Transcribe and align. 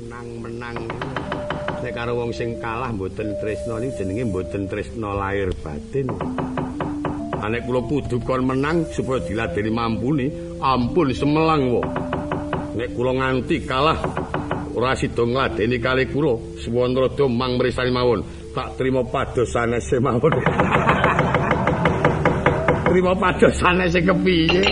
menang-menang. 0.00 0.76
Nek 1.80 1.92
karo 1.92 2.12
wong 2.16 2.32
sing 2.32 2.56
kalah 2.60 2.92
mboten 2.92 3.36
tresna 3.40 3.80
niku 3.80 4.00
jenenge 4.00 4.24
mboten 4.28 4.62
tresna 4.68 5.16
lahir 5.16 5.52
batin. 5.60 6.08
Nek 7.40 7.64
kula 7.64 7.80
kudu 7.88 8.20
kon 8.24 8.46
menang 8.46 8.84
supaya 8.92 9.24
diladeni 9.24 9.70
mampuni 9.72 10.26
ampun 10.60 11.08
semelang 11.10 11.72
wo 11.72 11.82
nek 12.76 12.88
kula 12.94 13.12
nganti 13.16 13.56
kalah 13.64 13.98
ora 14.76 14.94
sida 14.94 15.24
ngladeni 15.24 15.76
kali 15.80 16.04
kula 16.08 16.36
Suwandrada 16.60 17.24
mang 17.28 17.56
mrisani 17.56 17.92
mawon. 17.92 18.20
Tak 18.50 18.74
trima 18.74 19.06
padosane 19.06 19.78
semawon 19.78 20.30
trima 22.90 23.14
padosane 23.14 23.86
sing 23.88 24.04
kepiye? 24.04 24.62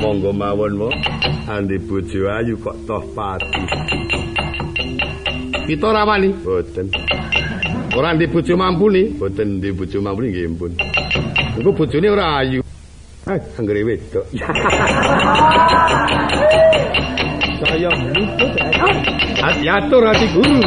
Monggo 0.00 0.30
mawon 0.30 0.72
mo 0.78 0.88
andi 1.50 1.78
bojo 1.78 2.30
ayu 2.30 2.54
kok 2.62 2.76
toh 2.86 3.02
pati. 3.14 3.60
Kita 5.66 5.88
rawani 5.92 6.28
boten. 6.44 6.86
Ora 7.96 8.14
ndi 8.14 8.26
bojo 8.26 8.56
mampuni 8.56 9.02
boten 9.18 9.48
ndi 9.58 9.72
bojo 9.72 9.98
mampuni 10.02 10.28
nggih 10.30 10.46
ampun 10.46 10.72
iku 11.58 11.70
bojone 11.72 12.08
ora 12.10 12.26
ayu. 12.38 12.62
Eh 13.26 13.40
anggere 13.58 13.82
wedok. 13.84 14.26
Saya 17.60 17.90
hati 19.42 19.68
atur 19.68 20.02
hati 20.08 20.26
guru 20.34 20.60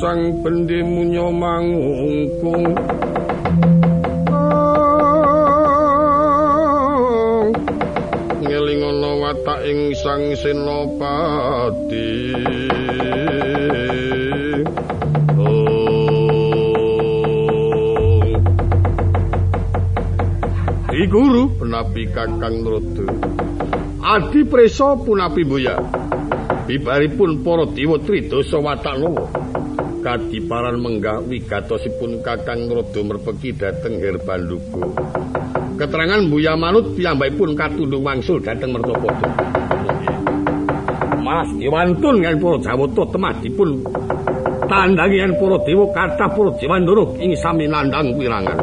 sang 0.00 0.40
bendhe 0.40 0.80
munyo 0.80 1.28
mangungkung 1.28 2.72
ngeling 8.40 8.80
ana 8.80 9.10
watak 9.20 9.60
ing 9.68 9.92
sang 10.00 10.32
senopati. 10.40 12.16
Di 20.88 21.04
guru 21.12 21.60
penapi 21.60 22.08
kakang 22.08 22.64
nurutu 22.64 23.04
Adi 24.00 24.48
preso 24.48 24.96
punapi 25.04 25.44
buya. 25.44 25.76
Bibaripun 26.64 27.44
para 27.44 27.68
dewa 27.68 28.00
tridasa 28.00 28.56
watanawa 28.56 29.39
kadiparan 30.00 30.80
menggah 30.80 31.20
wigatosipun 31.24 32.24
Kakang 32.24 32.68
Rada 32.72 33.00
merpeki 33.04 33.52
dhateng 33.56 34.00
Herbanduga 34.00 34.84
keterangan 35.76 36.20
Buya 36.28 36.56
Manut 36.56 36.92
piyambakipun 36.96 37.56
katundung 37.56 38.04
wangsul 38.04 38.40
dhateng 38.40 38.76
Mertapada. 38.76 39.28
Mas 41.20 41.48
Dewantun 41.56 42.24
kan 42.24 42.34
para 42.36 42.58
Jawata 42.60 43.02
temah 43.12 43.32
dipun 43.40 43.70
tandangi 44.68 45.24
para 45.36 45.56
dewa 45.64 45.84
kathah 45.92 46.28
para 46.32 46.50
Dewandara 46.56 47.04
ing 47.20 47.32
sami 47.36 47.64
nandhang 47.68 48.12
wirangan. 48.16 48.58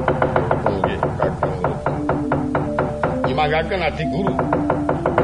Nggih 0.62 1.00
Kakang 1.18 1.56
Imagaken 3.30 3.80
adi 3.86 4.04
guru. 4.10 4.34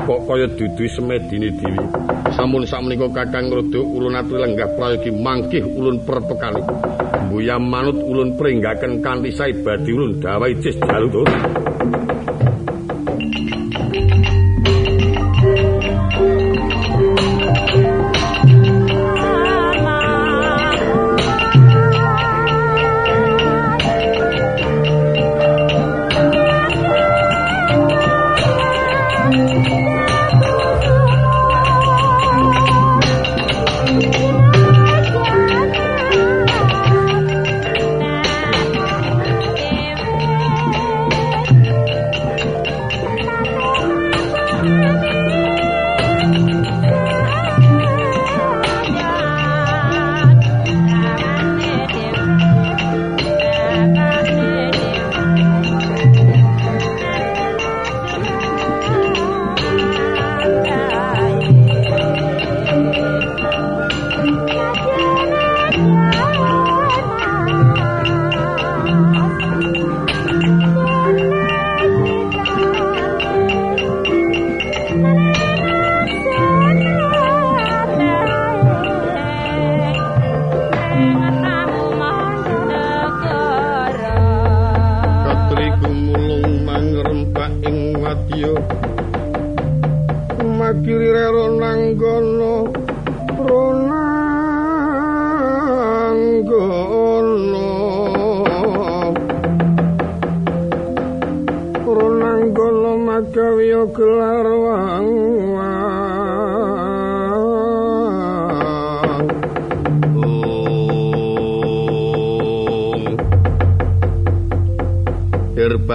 Kok 0.04 0.20
kaya 0.28 0.48
dudu 0.52 0.84
semedine 0.92 1.48
dewi 1.56 2.03
sampun 2.34 2.66
sakmenika 2.66 3.08
Kakang 3.14 3.54
Rada 3.54 3.82
ulun 3.82 4.18
aturi 4.18 4.40
lenggah 4.42 4.70
prayogi 4.74 5.12
mangkih 5.14 5.64
ulun 5.64 6.02
perpekali 6.02 6.62
Buya 7.30 7.58
manut 7.58 7.98
ulun 7.98 8.38
pringgaken 8.38 9.02
kanthi 9.02 9.30
sae 9.34 9.54
badhe 9.62 9.90
ulun 9.94 10.22
dawahi 10.22 10.54
cis 10.62 10.78
jalu 10.82 11.26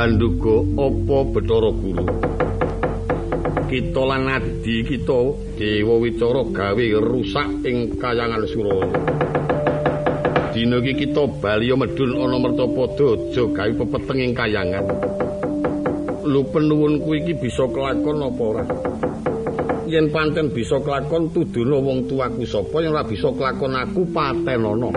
Banduga 0.09 0.65
apa 0.81 1.17
Bathara 1.37 1.69
Guru? 1.69 2.09
Kita 3.69 4.03
lan 4.09 4.25
adi 4.41 4.81
kita 4.81 5.37
Dewa 5.61 6.01
Wicara 6.01 6.49
gawe 6.49 6.85
rusak 7.05 7.61
ing 7.69 7.93
kayangan 8.01 8.41
Suraya. 8.49 8.89
Dina 10.57 10.81
iki 10.81 11.05
kita 11.05 11.29
bali 11.45 11.69
medun 11.77 12.25
ana 12.25 12.41
Mertapada 12.41 13.21
aja 13.21 13.45
gawe 13.53 13.73
pepeteng 13.85 14.25
ing 14.25 14.33
kayangan. 14.33 14.89
Lu 16.25 16.41
penuwunku 16.57 17.13
iki 17.13 17.37
bisa 17.37 17.69
kelakon 17.69 18.25
apa 18.25 18.43
ora? 18.49 18.65
Yen 19.93 20.09
pancen 20.09 20.49
bisa 20.57 20.81
kelakon 20.81 21.29
tuduna 21.37 21.77
wong 21.85 22.09
tuaku 22.09 22.49
sapa? 22.49 22.81
Yen 22.81 22.97
ora 22.97 23.05
bisa 23.05 23.29
kelakon 23.29 23.77
aku 23.77 24.09
patenana 24.09 24.89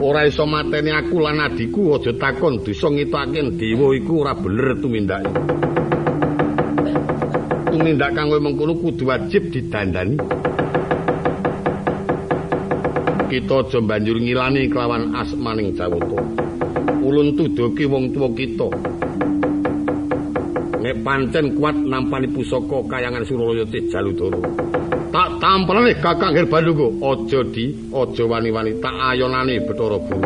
ora 0.00 0.24
iso 0.24 0.48
mateni 0.48 0.90
aku 0.90 1.20
lan 1.20 1.44
adiku 1.44 2.00
aja 2.00 2.12
takon 2.16 2.64
dosa 2.64 2.88
ngitake 2.88 3.40
dewa 3.60 3.92
iku 3.92 4.12
ora 4.24 4.32
bener 4.32 4.80
tumindake 4.80 5.32
tumindak 7.80 8.12
kang 8.12 8.28
kowe 8.28 8.40
mengkono 8.42 8.76
kudu 8.76 9.08
wajib 9.08 9.48
didandani. 9.48 10.20
Kita 13.30 13.56
aja 13.62 13.78
banjur 13.80 14.18
ngilani 14.18 14.68
kelawan 14.68 15.16
asmaning 15.16 15.72
Jawata. 15.72 16.20
Ulun 17.00 17.38
tuduhke 17.38 17.88
wong 17.88 18.12
tuwa 18.12 18.28
kita. 18.36 18.68
Nek 20.82 20.96
pancen 21.00 21.56
kuat 21.56 21.76
nampani 21.78 22.28
pusaka 22.28 22.84
kayangan 22.90 23.24
Suralaya 23.24 23.64
Jaludara. 23.64 24.40
Tak 25.10 25.42
tampelane 25.42 25.98
Kakang 25.98 26.38
Herbanduga, 26.38 26.86
aja 27.02 27.42
di, 27.42 27.90
aja 27.90 28.24
wani-wani 28.30 28.78
tak 28.78 28.94
ayonane 28.94 29.58
Bathara 29.66 29.98
Guru. 29.98 30.22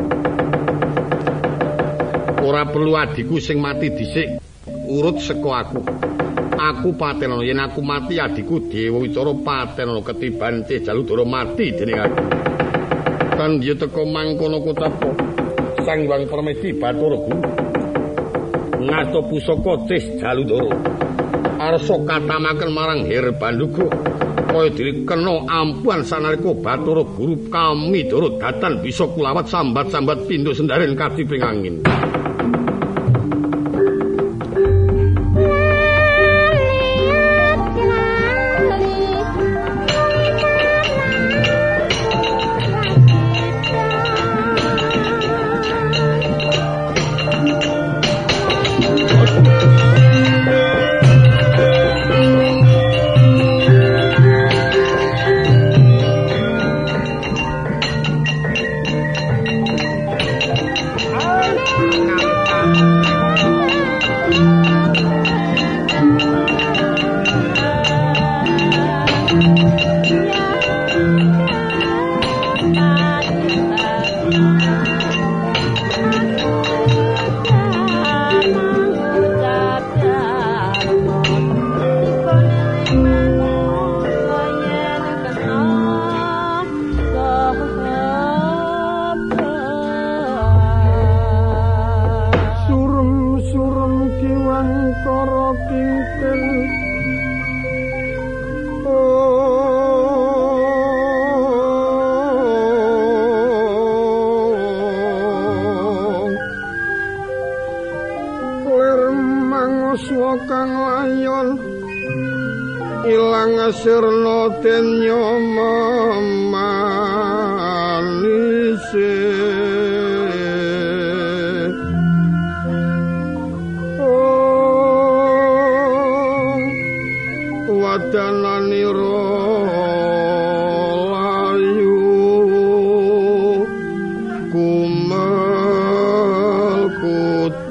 Ora 2.45 2.69
perlu 2.69 2.93
adiku 2.93 3.41
sing 3.41 3.65
mati 3.65 3.89
dhisik, 3.89 4.37
urut 4.69 5.25
saka 5.25 5.51
aku. 5.65 5.81
Aku 6.53 6.93
patenono 7.01 7.41
yen 7.41 7.65
aku 7.65 7.81
mati 7.81 8.21
adikku 8.21 8.69
Dewa 8.69 9.01
Wicara 9.01 9.33
patenono 9.33 10.05
ketiban 10.05 10.69
Cih 10.69 10.85
Jaludara 10.85 11.25
mati 11.25 11.73
dening 11.73 12.05
aku. 12.05 12.21
Kan 13.41 13.65
dia 13.65 13.73
teko 13.81 14.05
mangkono 14.05 14.61
kotapa. 14.61 15.09
Sang 15.81 16.05
Hyang 16.05 16.29
Permedi 16.29 16.77
Bathara 16.77 17.17
Guru. 17.25 17.41
Ngasta 18.85 19.21
pusaka 19.33 19.73
Cih 19.89 20.21
Jaludara. 20.21 20.77
Arsa 21.57 21.97
katamaken 22.05 22.69
marang 22.69 23.01
Herbanduga. 23.09 23.89
Kaya 24.55 24.71
diri 24.71 25.03
kena 25.03 25.51
ampuan 25.51 26.07
sanalika 26.07 26.55
Bathara 26.55 27.03
Guru 27.03 27.51
kami 27.51 28.07
durut 28.07 28.39
datan 28.39 28.87
bisa 28.87 29.03
kulawat 29.03 29.51
sambat-sambat 29.51 30.31
pindho 30.31 30.55
sendaren 30.55 30.95
kadiping 30.95 31.43
angin. 31.43 31.83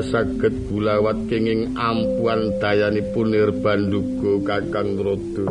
saged 0.00 0.54
bulawat 0.68 1.16
kenging 1.30 1.76
ampuan 1.78 2.56
dayanipun 2.58 3.32
Nirbanduga 3.32 4.32
Kakang 4.42 4.98
Rodo. 4.98 5.46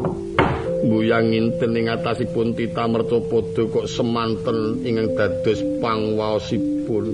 Mbuyang 0.79 1.35
inten 1.35 1.75
ing 1.75 1.91
atasipun 1.91 2.55
tita 2.55 2.87
mercapada 2.87 3.67
kok 3.67 3.89
semanten 3.91 4.79
ingkang 4.85 5.11
dados 5.15 5.59
pangwaosipun 5.83 7.05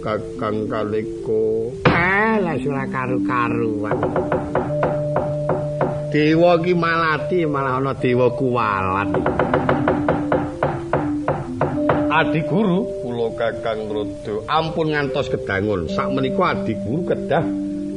Kakang 0.00 0.70
Kaleko. 0.70 1.74
Ah, 1.84 2.40
lah 2.40 2.56
ora 2.56 2.86
karu-karuan. 2.88 3.98
Dewa 6.08 6.56
ki 6.64 6.72
malati 6.72 7.44
malah 7.44 7.76
ana 7.76 7.92
dewa 7.92 8.32
kuwalat. 8.32 9.12
Adi 12.18 12.42
guru. 12.50 12.82
Kakang 13.38 13.86
Rodo 13.86 14.42
ampun 14.50 14.90
ngantos 14.90 15.30
kedangun. 15.30 15.86
Sak 15.86 16.10
menika 16.10 16.58
adi 16.58 16.74
guru 16.82 17.06
kedah 17.06 17.44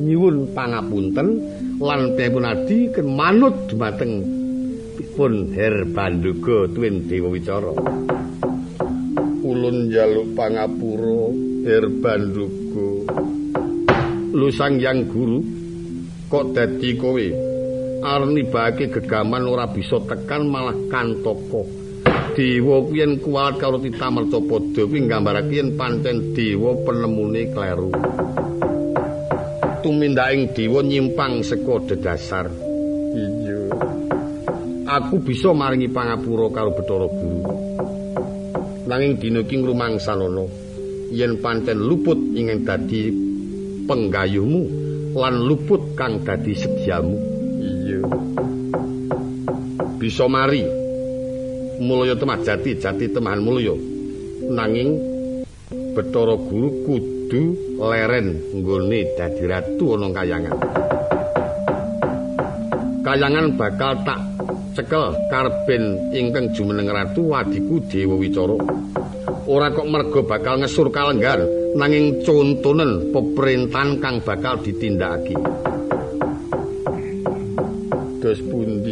nyuwun 0.02 0.54
pangapunten 0.54 1.42
lan 1.82 2.14
piyambun 2.14 2.46
adi 2.46 2.94
manut 3.02 3.54
dumateng 3.66 4.22
pun 5.18 5.50
Her 5.58 5.90
Banduga 5.90 6.70
tuwin 6.70 7.10
Dewa 7.10 7.34
Wicara. 7.34 7.74
Ulun 9.42 9.90
njaluk 9.90 10.38
pangapura 10.38 11.34
Her 11.66 11.86
Banduga 11.90 12.90
lu 14.38 14.48
sang 14.54 14.78
yang 14.78 15.10
guru 15.10 15.42
kok 16.30 16.54
dadi 16.54 16.94
kowe? 16.94 17.28
Arni 18.06 18.46
bagi 18.46 18.86
gegaman 18.90 19.50
ora 19.50 19.66
bisa 19.70 19.98
tekan 20.06 20.46
malah 20.50 20.78
kantoko 20.90 21.81
dewa 22.36 22.88
yen 22.96 23.20
kuwat 23.20 23.60
karo 23.60 23.78
titamerta 23.80 24.40
padha 24.40 24.84
kuwi 24.88 25.00
nggambarake 25.04 25.56
yen 25.60 25.76
pancen 25.76 26.32
dewa 26.32 26.76
penemune 26.86 27.52
kleru. 27.52 27.92
Tumindaking 29.84 30.54
dewa 30.56 30.80
nyimpang 30.86 31.44
saka 31.44 31.76
dedasar. 31.92 32.48
Iya. 33.12 33.60
Aku 34.88 35.20
bisa 35.24 35.52
maringi 35.52 35.88
pangapura 35.92 36.48
karo 36.52 36.72
Bathara 36.76 37.08
Guru. 37.08 37.42
Nanging 38.88 39.14
dina 39.20 39.40
iki 39.44 39.56
ngrumangsanono 39.60 40.46
yen 41.12 41.40
pancen 41.40 41.80
luput 41.80 42.20
ingin 42.36 42.64
dadi 42.64 43.12
penggayumu 43.88 44.64
lan 45.16 45.36
luput 45.44 45.96
kang 46.00 46.24
dadi 46.24 46.54
sediamu. 46.56 47.18
Iya. 47.60 48.00
Bisa 50.00 50.26
mari 50.26 50.81
mulya 51.82 52.14
temah 52.14 52.38
jati 52.46 52.78
jati 52.78 53.10
temahan 53.10 53.42
mulya. 53.42 53.74
Nanging 54.54 55.02
Bathara 55.98 56.38
Guru 56.38 56.70
kudu 56.86 57.44
leren 57.82 58.38
nggone 58.54 59.18
dadi 59.18 59.44
ratu 59.50 59.98
ana 59.98 60.08
kayangan. 60.14 60.56
Kayangan 63.02 63.46
bakal 63.58 63.98
tak 64.06 64.20
cekel 64.78 65.18
karben 65.34 66.14
ingkang 66.14 66.54
jumeneng 66.54 66.94
ratu 66.94 67.34
wadiku 67.34 67.82
Dewa 67.90 68.16
Wicara. 68.16 68.56
Ora 69.50 69.74
kok 69.74 69.90
mergo 69.90 70.22
bakal 70.24 70.62
ngesur 70.62 70.94
kalenggan 70.94 71.44
nanging 71.76 72.22
contonen 72.22 73.10
pemerintahan 73.10 73.98
kang 74.00 74.22
bakal 74.22 74.60
ditindakake 74.62 75.36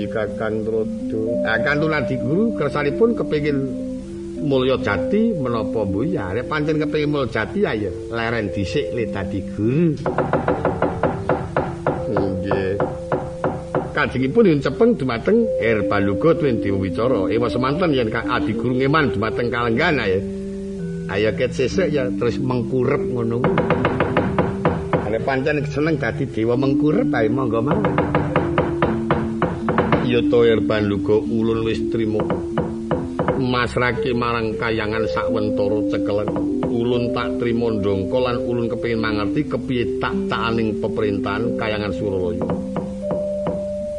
Kakang 0.10 0.66
Trodo 0.66 1.22
Kakang 1.46 1.78
Tunadi 1.86 2.16
Guru 2.18 2.58
kersanipun 2.58 3.14
kepengin 3.14 3.58
mulya 4.40 4.80
jati 4.80 5.36
menapa 5.36 5.84
mbuh 5.84 6.08
ya 6.08 6.32
nek 6.32 6.48
pancen 6.48 6.80
kepengin 6.80 7.12
mulya 7.12 7.28
jati 7.30 7.60
ya 7.62 7.92
leren 8.10 8.50
dhisik 8.50 8.90
le 8.96 9.04
dadi 9.12 9.40
guru. 9.54 9.94
Nggih. 12.10 12.74
Kajengipun 13.94 14.48
yen 14.48 14.64
cepeng 14.64 14.96
dumateng 14.96 15.44
Herbaluga 15.60 16.32
tuwin 16.40 16.64
Dewa 16.64 16.80
Wicara 16.80 17.28
ewa 17.28 17.48
semanten 17.52 17.92
yen 17.92 18.10
Adi 18.10 18.56
Guru 18.56 18.80
ngeman 18.80 19.12
dumateng 19.12 19.52
Kalenggan 19.52 20.00
ya 20.00 20.20
ayo 21.10 21.30
ket 21.34 21.52
sesuk 21.58 21.90
ya 21.90 22.08
terus 22.18 22.38
mengkurep 22.40 23.02
ngono. 23.02 23.42
Nek 25.10 25.26
pancen 25.26 25.66
seneng 25.68 25.98
dadi 25.98 26.30
dewa 26.30 26.54
mengkurep 26.54 27.10
ae 27.18 27.28
monggo 27.28 27.66
mawon 27.66 28.19
Yata 30.10 30.42
Erban 30.42 30.90
Luga 30.90 31.22
ulun 31.22 31.70
wis 31.70 31.78
trima 31.94 32.18
masrake 33.38 34.10
marang 34.10 34.58
kayangan 34.58 35.06
sakwentara 35.06 35.86
cekelen 35.94 36.34
ulun 36.66 37.14
tak 37.14 37.38
trima 37.38 37.70
ndongko 37.78 38.18
lan 38.18 38.42
ulun 38.42 38.74
kepengin 38.74 38.98
mangerti 38.98 39.46
kepiye 39.46 40.02
tak 40.02 40.18
taaning 40.26 40.82
pemerintahan 40.82 41.54
kayangan 41.62 41.94
Suralaya. 41.94 42.42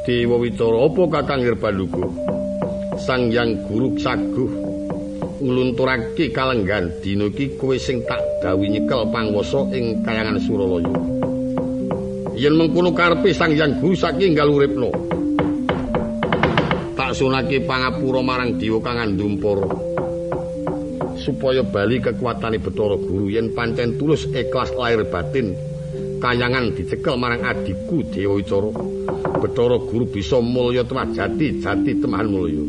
Dewa 0.02 0.36
Wicara 0.42 0.82
apa 0.82 1.02
Kakang 1.14 1.46
Erban 1.46 1.78
Luga 1.78 2.02
Sang 2.98 3.30
Yang 3.30 3.70
Guru 3.70 3.94
Saguh 4.02 4.50
nglunturake 5.38 6.34
kalenggan 6.34 6.90
dina 7.06 7.30
iki 7.30 7.54
kowe 7.54 7.78
sing 7.78 8.02
tak 8.10 8.18
dawuhi 8.42 8.66
nyekel 8.66 9.06
pangwasa 9.14 9.62
ing 9.70 10.02
kayangan 10.02 10.42
Suralaya. 10.42 10.90
Yen 12.34 12.58
mengkono 12.58 12.90
karepe 12.98 13.30
Sang 13.30 13.54
Yang 13.54 13.78
Guru 13.78 13.94
saking 13.94 14.34
enggal 14.34 14.50
uripna 17.10 17.42
sunake 17.42 17.66
pangapura 17.66 18.22
marang 18.22 18.54
dewa 18.54 18.78
kang 18.78 19.02
andumpara 19.02 19.66
supaya 21.18 21.62
bali 21.66 21.98
kekuatane 21.98 22.62
Bathara 22.62 22.96
Guru 22.96 23.34
yen 23.34 23.50
pancen 23.50 23.98
tulus 23.98 24.30
ikhlas 24.30 24.70
lahir 24.78 25.02
batin 25.10 25.52
kayangan 26.22 26.70
dicekel 26.70 27.18
marang 27.18 27.42
adiku 27.42 28.06
Dewa 28.14 28.38
Wicara. 28.38 28.70
Bathara 29.42 29.76
Guru 29.82 30.06
bisa 30.06 30.38
mulya 30.38 30.86
temah 30.86 31.10
jati 31.10 31.58
jati 31.58 31.98
temahan 31.98 32.30
mulya. 32.30 32.62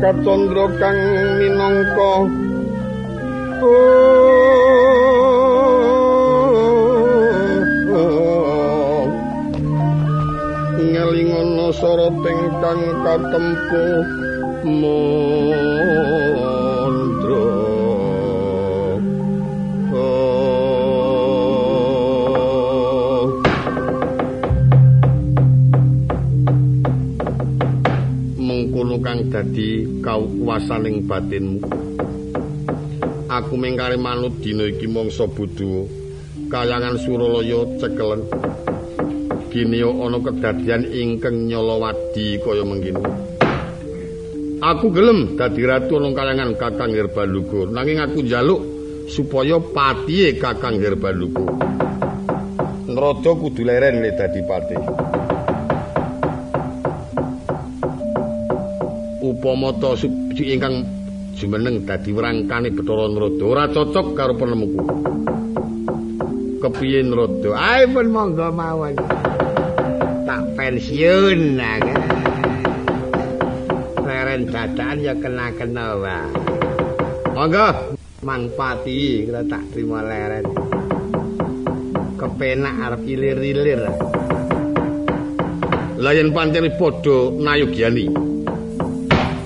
Katondra 0.00 0.64
kang 0.80 0.98
minangka 1.36 2.14
oh 3.60 4.39
ngelingono 11.80 12.12
soroting 12.20 12.40
kang 12.60 12.80
katempu 13.00 13.84
mondro 14.68 15.00
mengkono 28.36 28.96
kang 29.00 29.20
dadi 29.32 29.88
kawasaning 30.04 31.08
batinmu. 31.08 31.64
Aku 33.30 33.54
mengkari 33.56 33.96
manut 33.96 34.36
dina 34.42 34.66
iki 34.68 34.90
mangsa 34.90 35.24
budhu 35.24 35.88
kayangan 36.50 36.98
suralaya 36.98 37.62
cekelen 37.78 38.26
gini 39.50 39.82
ana 39.82 40.18
kedadian 40.22 40.86
ingkang 40.86 41.50
nyolowadi 41.50 42.38
kaya 42.38 42.62
mengkini. 42.62 43.02
Aku 44.62 44.94
gelem 44.94 45.34
dadi 45.34 45.66
ratu 45.66 45.98
ana 45.98 46.14
kayangan 46.14 46.54
Kakang 46.54 46.94
Herbaluga, 46.94 47.66
nanging 47.74 47.98
aku 47.98 48.22
njaluk 48.22 48.60
supaya 49.10 49.58
patihe 49.58 50.38
Kakang 50.38 50.78
Herbaluga. 50.78 51.42
Nrada 52.86 53.30
kudu 53.34 53.66
leren 53.66 54.04
le 54.04 54.10
dadi 54.14 54.40
pati. 54.46 54.76
Upama 59.24 59.70
ta 59.80 59.96
ingkang 60.38 60.76
jumeneng 61.34 61.88
dadi 61.88 62.10
wrangkane 62.14 62.70
Bathara 62.70 63.06
Nrada 63.10 63.44
ora 63.48 63.64
cocok 63.66 64.06
karo 64.14 64.34
penemuku. 64.38 64.80
Kepiye 66.60 67.00
Nrada? 67.00 67.50
Ae 67.56 67.88
pun 67.88 68.12
monggo 68.12 68.52
mawon. 68.52 69.19
Tak 70.30 70.46
pensiun 70.54 71.58
leren 74.06 74.46
dadaan 74.46 75.02
ya 75.02 75.10
kena-kena 75.18 75.98
wah 75.98 76.22
monggo 77.34 77.98
manfaati 78.22 79.26
kita 79.26 79.42
tak 79.50 79.58
terima 79.74 80.06
leren. 80.06 80.46
Kepenak 82.14 82.74
arep 82.78 83.02
ilir-ilir. 83.10 83.82
Layan 85.98 86.30
pancen 86.30 86.78
padha 86.78 87.34
nayogyani 87.34 88.06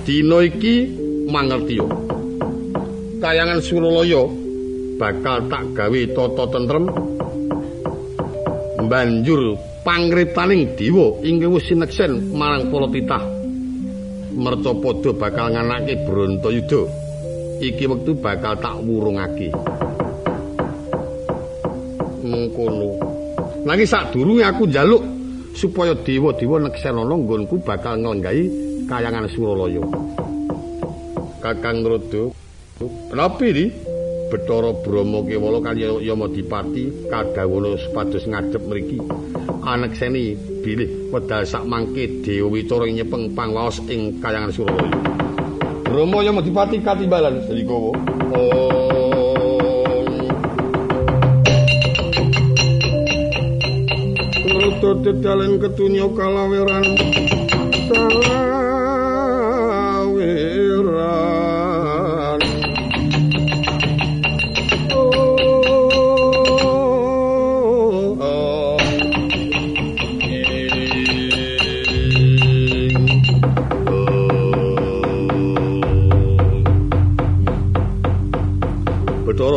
dina 0.05 0.37
iki 0.45 0.75
mangertiyo 1.25 1.89
kayangan 3.25 3.57
suralaya 3.57 4.21
bakal 5.01 5.49
tak 5.49 5.65
gawe 5.73 6.01
tata 6.13 6.45
tentrem. 6.53 6.85
Banjur 8.85 9.57
pangriptaning 9.85 10.73
dewa 10.73 11.21
inggih 11.21 11.53
wis 11.53 11.69
sineksen 11.69 12.33
marang 12.33 12.73
para 12.73 12.89
titah. 12.89 13.23
Mercapada 14.35 15.09
bakal 15.15 15.47
nganake 15.53 16.03
Brantayuda 16.03 16.81
iki 17.63 17.87
wektu 17.87 18.17
bakal 18.19 18.57
tak 18.59 18.75
wurungake. 18.83 19.53
Mengkono. 22.25 22.99
Nanging 23.63 23.87
sadurunge 23.87 24.43
aku 24.43 24.67
njaluk 24.67 25.05
supaya 25.55 25.95
dewa-dewa 25.95 26.67
neksen 26.67 26.99
ana 26.99 27.15
nggonku 27.15 27.63
bakal 27.63 27.95
nglenggahi 27.95 28.43
kayangan 28.91 29.29
Suralaya. 29.31 29.85
Kakang 31.39 31.85
Nrada 31.85 32.33
Kenapa 32.75 33.39
ini? 33.47 33.71
Bathara 34.25 34.73
Brahma 34.81 35.21
Kewala 35.21 35.61
kaliyan 35.61 36.01
Yamadipati 36.01 37.09
kadhawana 37.09 37.77
supados 37.77 38.25
ngadhep 38.25 38.63
mriki. 38.65 38.97
Anekseni 39.61 40.33
bilih 40.65 41.13
wedal 41.13 41.45
sak 41.45 41.65
mangke 41.69 42.25
Dewa 42.25 42.49
Wicara 42.49 42.89
nyepeng 42.89 43.37
pangwaos 43.37 43.77
ing 43.85 44.17
Kayangan 44.17 44.49
Suralaya. 44.49 44.97
Brahma 45.85 46.25
Yamadipati 46.25 46.81
katimbalan 46.81 47.45
Salikawa. 47.45 47.93
Rata 54.45 54.91
dedalen 55.05 55.61
ketunya 55.61 56.05
kalaweran. 56.09 56.85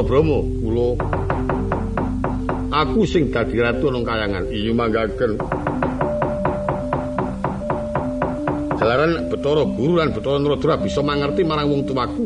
Bromo, 0.09 0.41
kula 0.41 0.89
aku 2.73 3.05
sing 3.05 3.29
dadi 3.29 3.61
ratu 3.61 3.93
nang 3.93 4.09
kayangan. 4.09 4.49
Iya 4.49 4.73
manggaken. 4.73 5.37
Jalaran 8.81 9.29
Bathara 9.29 9.69
Guru 9.69 10.01
lan 10.01 10.17
Bathara 10.17 10.41
Nradra 10.41 10.81
bisa 10.81 11.05
mangerti 11.05 11.45
marang 11.45 11.69
wong 11.69 11.85
tuaku. 11.85 12.25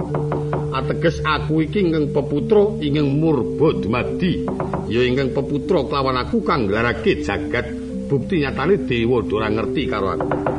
ateges 0.72 1.20
aku 1.20 1.68
iki 1.68 1.84
ingkang 1.84 2.16
peputra 2.16 2.64
ingkang 2.80 3.12
murba 3.20 3.76
dumadi 3.76 4.40
ya 4.88 5.04
ingkang 5.04 5.36
peputra 5.36 5.84
kelawan 5.84 6.16
aku 6.16 6.40
kang 6.40 6.64
nglarake 6.64 7.20
jagat 7.20 7.68
bukti 8.08 8.40
nyatane 8.40 8.88
dewa 8.88 9.20
ora 9.20 9.52
ngerti 9.52 9.82
karo 9.84 10.16
aku 10.16 10.51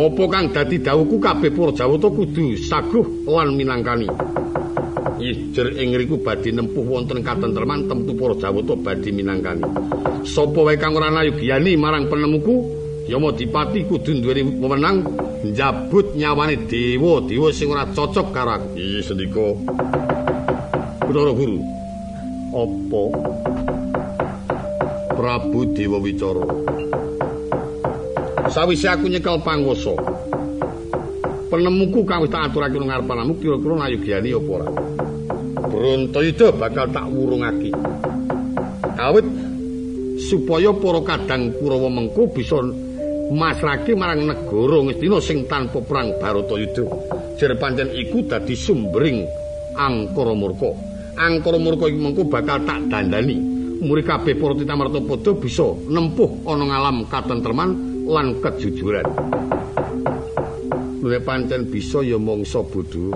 Apa 0.00 0.24
kang 0.32 0.48
dadi 0.48 0.80
dawuhku 0.80 1.20
kabeh 1.20 1.52
para 1.52 1.76
Jawata 1.76 2.08
kudu 2.08 2.56
saguh 2.56 3.28
lan 3.28 3.52
minangkani. 3.52 4.08
Ijer 5.20 5.76
ing 5.76 5.92
riku 5.92 6.24
badhe 6.24 6.56
nempuh 6.56 6.80
wonten 6.80 7.20
katentreman 7.20 7.84
temtu 7.84 8.16
para 8.16 8.32
Jawata 8.32 8.80
badhe 8.80 9.12
minangkani. 9.12 9.60
Sapa 10.24 10.64
wae 10.64 10.80
kang 10.80 10.96
ora 10.96 11.12
nayugiyani 11.12 11.76
marang 11.76 12.08
penemuku, 12.08 12.80
Yama 13.12 13.36
Dipati 13.36 13.84
kudu 13.84 14.24
duweni 14.24 14.56
wewenang 14.56 15.04
njabut 15.44 16.16
nyawane 16.16 16.56
dewa, 16.64 17.20
dewa 17.20 17.52
sing 17.52 17.68
ora 17.68 17.84
cocok 17.84 18.32
karo 18.32 18.56
aku. 18.56 18.80
Iya 18.80 19.04
sendika. 19.04 19.52
Bathara 21.04 21.32
Guru. 21.36 21.60
Apa 22.56 23.02
Prabu 25.12 25.60
Dewa 25.76 26.00
Wicara? 26.00 26.40
Sawise 28.50 28.90
aku 28.90 29.06
nyekel 29.06 29.38
panguwasa 29.46 29.94
penemuku 31.50 32.06
kang 32.06 32.22
wis 32.22 32.30
tak 32.30 32.46
aturake 32.46 32.78
nang 32.78 32.88
ngarepanmu 32.94 33.34
kira-kira 33.42 33.74
nayogyani 33.74 34.30
apa 34.38 34.50
ora? 34.54 34.68
Brontayuda 35.70 36.48
bakal 36.54 36.86
tak 36.94 37.06
wurungake. 37.10 37.70
Awit 38.94 39.26
supaya 40.22 40.70
para 40.70 41.00
kadang 41.02 41.50
Kurawa 41.58 41.90
mengko 41.90 42.30
bisa 42.30 42.62
masrake 43.34 43.98
marang 43.98 44.30
negara 44.30 44.78
Ngastina 44.86 45.18
sing 45.18 45.50
tanpa 45.50 45.82
perang 45.82 46.14
Baratayuda 46.22 46.84
jer 47.34 47.50
pancen 47.58 47.90
iku 47.98 48.22
dadi 48.30 48.54
sumbering 48.54 49.26
angkara 49.74 50.34
murka. 50.38 50.70
Angkara 51.18 51.58
murka 51.58 51.90
iku 51.90 51.98
mengko 51.98 52.22
bakal 52.30 52.62
tak 52.62 52.78
dandani. 52.86 53.58
Murid 53.80 54.04
kabeh 54.04 54.36
para 54.36 54.54
titamarta 54.54 55.00
padha 55.02 55.32
bisa 55.40 55.66
nempuh 55.88 56.44
ana 56.44 56.68
ngalam 56.68 57.08
katentreman 57.08 57.89
lan 58.10 58.34
kejujuran. 58.42 59.06
Nek 61.00 61.22
pancen 61.22 61.62
bisa 61.70 62.02
ya 62.02 62.18
mangsa 62.18 62.58
bodho. 62.66 63.14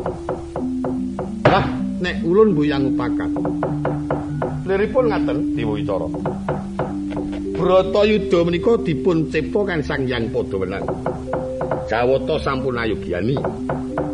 Lah, 1.50 1.66
nek 1.98 2.22
ulun 2.22 2.54
mbuyang 2.54 2.94
upakat. 2.94 3.30
Liripun 4.64 5.04
ngaten 5.12 5.38
Dewa 5.52 5.76
Wicara. 5.76 6.08
Bratayuda 7.54 8.38
menika 8.48 8.72
dipun 8.82 9.28
cipta 9.28 9.60
kan 9.62 9.80
Sang 9.84 10.08
Hyang 10.08 10.32
Padawenang. 10.32 10.82
Jawata 11.86 12.34
sampun 12.40 12.80
ayogyani. 12.80 13.36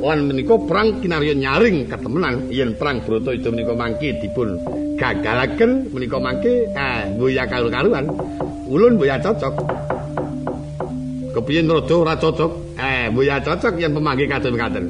Lan 0.00 0.26
menika 0.26 0.58
perang 0.66 0.98
kinarya 0.98 1.36
nyaring 1.38 1.86
katemenan 1.86 2.50
yen 2.50 2.74
perang 2.74 3.00
Bratayuda 3.00 3.48
menika 3.54 3.72
mangke 3.78 4.16
dipun 4.18 4.58
gagalaken 4.98 5.88
menika 5.94 6.18
mangke 6.18 6.66
eh 6.68 7.14
mbuya 7.14 7.46
karu-karuan. 7.46 8.10
Ulun 8.66 8.98
mbuya 8.98 9.22
cocok. 9.22 9.54
Kepiye 11.34 11.60
rada 11.66 11.94
ora 11.94 12.14
cocok 12.18 12.52
eh 12.78 13.10
mbuya 13.10 13.38
cocok 13.40 13.74
yen 13.78 13.94
pemanggi 13.94 14.26
kadhen 14.26 14.54
kaden 14.58 14.86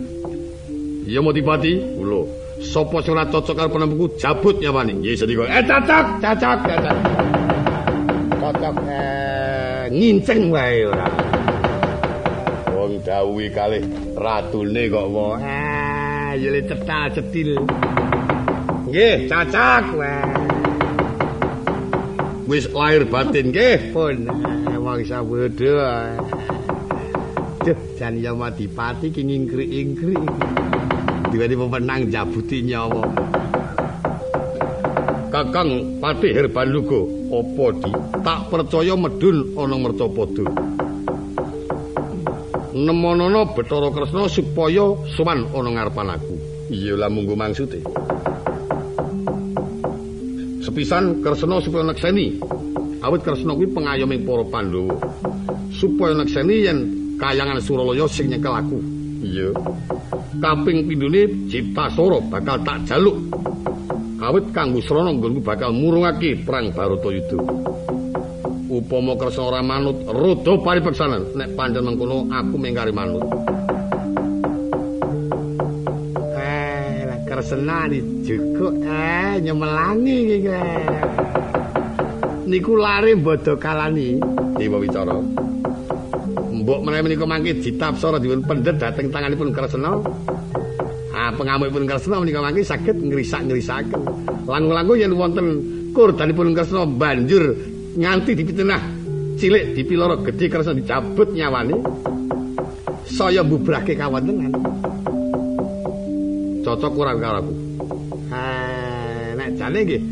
iya 1.08 1.20
motipati 1.20 1.72
kula 1.98 2.20
sapa 2.60 3.00
sing 3.00 3.16
ora 3.16 3.24
cocok 3.24 3.56
karo 3.56 3.68
penempuku 3.72 4.06
jabut 4.20 4.60
nyawani. 4.60 5.00
Nggih 5.00 5.16
sedika 5.16 5.48
eh 5.48 5.64
cocok 5.64 6.06
cocok 6.20 6.58
cocok 6.68 6.96
cocok 8.36 8.74
eh 8.84 9.82
nginceng 9.88 10.52
wae 10.52 10.84
ora. 10.84 11.08
Wong 12.76 13.00
dawuhi 13.00 13.48
kalih 13.48 13.84
ratune 14.12 14.84
kok 14.92 15.06
wae 15.08 15.40
eh 15.40 16.30
yele 16.36 16.60
cetal 16.68 17.08
cetil. 17.16 17.50
Nggih 18.92 19.16
cocok 19.32 19.84
wae. 19.96 20.20
Wis 22.44 22.68
lahir 22.76 23.08
batin 23.08 23.56
nggih 23.56 23.94
pun 23.96 24.28
wong 24.90 25.06
sabodho 25.06 25.46
Duh, 27.60 27.76
jan 28.00 28.16
Yamadipati 28.16 29.12
ki 29.12 29.20
ngingkri-ingkri 29.20 30.16
iki. 30.16 30.44
Diweni 31.28 31.54
pemenang 31.60 32.08
jabuti 32.08 32.64
nyawa. 32.64 33.04
Kakang 35.28 36.00
Pati 36.00 36.32
Herbaluga, 36.32 37.04
apa 37.28 37.66
di 37.84 37.92
tak 38.24 38.40
percaya 38.48 38.96
medun 38.96 39.52
ana 39.60 39.76
mercapada. 39.76 40.46
Nemonono 42.72 43.52
Bathara 43.52 43.92
Kresna 43.92 44.24
supaya 44.24 44.96
suman 45.12 45.44
ana 45.52 45.68
ngarepan 45.68 46.16
aku. 46.16 46.34
Iya 46.72 46.96
lah 46.96 47.12
munggo 47.12 47.36
maksude. 47.36 47.84
Sepisan 50.64 51.20
Kresna 51.20 51.60
supaya 51.60 51.92
nekseni. 51.92 52.59
Awit 53.00 53.24
Kresna 53.24 53.56
kuwi 53.56 53.72
pengayoming 53.72 54.28
para 54.28 54.44
Pandhawa. 54.44 54.92
Supaya 55.72 56.12
nekseni 56.20 56.68
yen 56.68 56.78
kayangan 57.16 57.56
Suralaya 57.56 58.04
sing 58.04 58.28
nyekel 58.28 58.52
aku. 58.52 58.76
Iya. 59.24 59.56
Kaping 60.36 60.84
pindhone 60.84 61.48
Citasara 61.48 62.20
bakal 62.28 62.60
tak 62.60 62.84
jaluk. 62.84 63.16
Awit 64.20 64.52
kanggo 64.52 64.84
srana 64.84 65.16
nggonku 65.16 65.40
bakal 65.40 65.72
murungake 65.72 66.44
perang 66.44 66.68
Baratayuda. 66.76 67.40
Upama 68.68 69.16
Kresna 69.16 69.48
ora 69.48 69.64
manut 69.64 69.96
rada 70.04 70.52
paripeksanan 70.60 71.32
nek 71.40 71.56
pancen 71.56 71.80
mengkono 71.80 72.28
aku 72.28 72.56
mengkari 72.60 72.92
manut. 72.92 73.24
Eh, 76.36 77.00
lah 77.08 77.20
Kresna 77.24 77.88
dijukuk 77.88 78.76
eh 78.84 79.40
nyemelangi 79.40 80.16
iki. 80.36 80.60
Niku 82.50 82.74
lare 82.74 83.14
bodho 83.14 83.54
kalani 83.54 84.18
Dewa 84.58 84.82
Wicara. 84.82 85.14
mbok 86.50 86.82
menawi 86.82 87.02
menika 87.06 87.22
mangke 87.22 87.62
ditapsara 87.62 88.18
dipun 88.18 88.42
pendet 88.42 88.74
dhateng 88.82 89.06
tanganipun 89.14 89.54
Kresna. 89.54 90.02
Ah 91.14 91.30
pengamukipun 91.30 91.86
Kresna 91.86 92.18
menika 92.18 92.42
mangke 92.42 92.66
saged 92.66 92.98
ngrisak-ngrisaken. 92.98 94.02
Langkung-langkung 94.50 94.98
yen 94.98 95.14
wonten 95.14 95.46
kurdanipun 95.94 96.50
Kresna 96.50 96.90
banjur 96.90 97.54
nganti 97.94 98.34
dipitenah 98.34 98.82
cilik 99.38 99.78
dipiloro 99.78 100.18
gedhe 100.26 100.50
Kresna 100.50 100.74
dicabut 100.74 101.30
nyawane. 101.30 101.78
Saya 103.06 103.46
mbubrake 103.46 103.94
kawontenan. 103.94 104.50
Cocok 106.66 106.98
ora 106.98 107.14
karo 107.14 107.38
aku. 107.46 107.52
Ah 108.34 109.38
nek 109.38 109.54
jane 109.54 109.78
nggih 109.86 110.02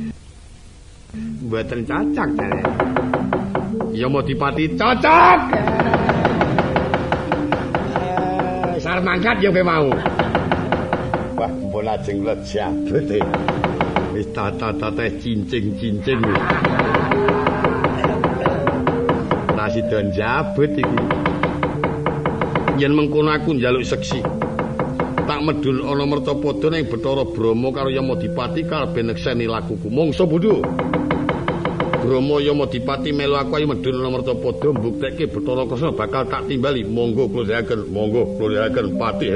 mboten 1.49 1.81
cocok 1.89 2.29
jane. 2.37 2.61
Ya 3.97 4.05
mau 4.05 4.21
dipati 4.21 4.69
cocok. 4.77 5.41
Sar 8.77 9.01
mangkat 9.01 9.41
ya 9.41 9.51
mau. 9.65 9.89
Wah, 11.41 11.49
mbon 11.49 11.89
ajeng 11.89 12.29
lejabet 12.29 13.17
e. 13.17 13.21
Wis 14.13 14.29
tata-tata 14.37 15.09
cincing-cincing. 15.09 16.21
Nasi 19.57 19.81
don 19.89 20.13
jabut 20.13 20.73
iki. 20.77 21.01
Yen 22.77 22.93
mengkono 22.93 23.33
aku 23.33 23.57
njaluk 23.57 23.89
seksi. 23.89 24.21
Tak 25.29 25.41
medul 25.45 25.85
ana 25.85 26.05
mertapada 26.09 26.73
ning 26.73 26.89
Bathara 26.89 27.25
Brahma 27.25 27.69
karo 27.73 27.93
Yamadipati 27.93 28.65
kalbe 28.65 29.01
nekseni 29.01 29.45
lakuku. 29.45 29.89
Mongso 29.89 30.25
bodho. 30.25 30.65
Brahma 32.09 32.41
Yamadipati 32.41 33.13
melu 33.13 33.37
aku 33.37 33.61
ayo 33.61 33.69
medun 33.69 34.01
ana 34.01 34.09
mertapada 34.09 34.73
mbuktekke 34.73 35.29
Bathara 35.29 35.69
Kresna 35.69 35.93
bakal 35.93 36.25
tak 36.25 36.49
timbali. 36.49 36.81
Monggo 36.81 37.29
dhehaken, 37.45 37.93
monggo 37.93 38.41
dhehaken 38.41 38.97
Pati 38.97 39.29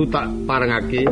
Guru 0.00 0.16
tak 0.16 0.32
parengake 0.48 1.04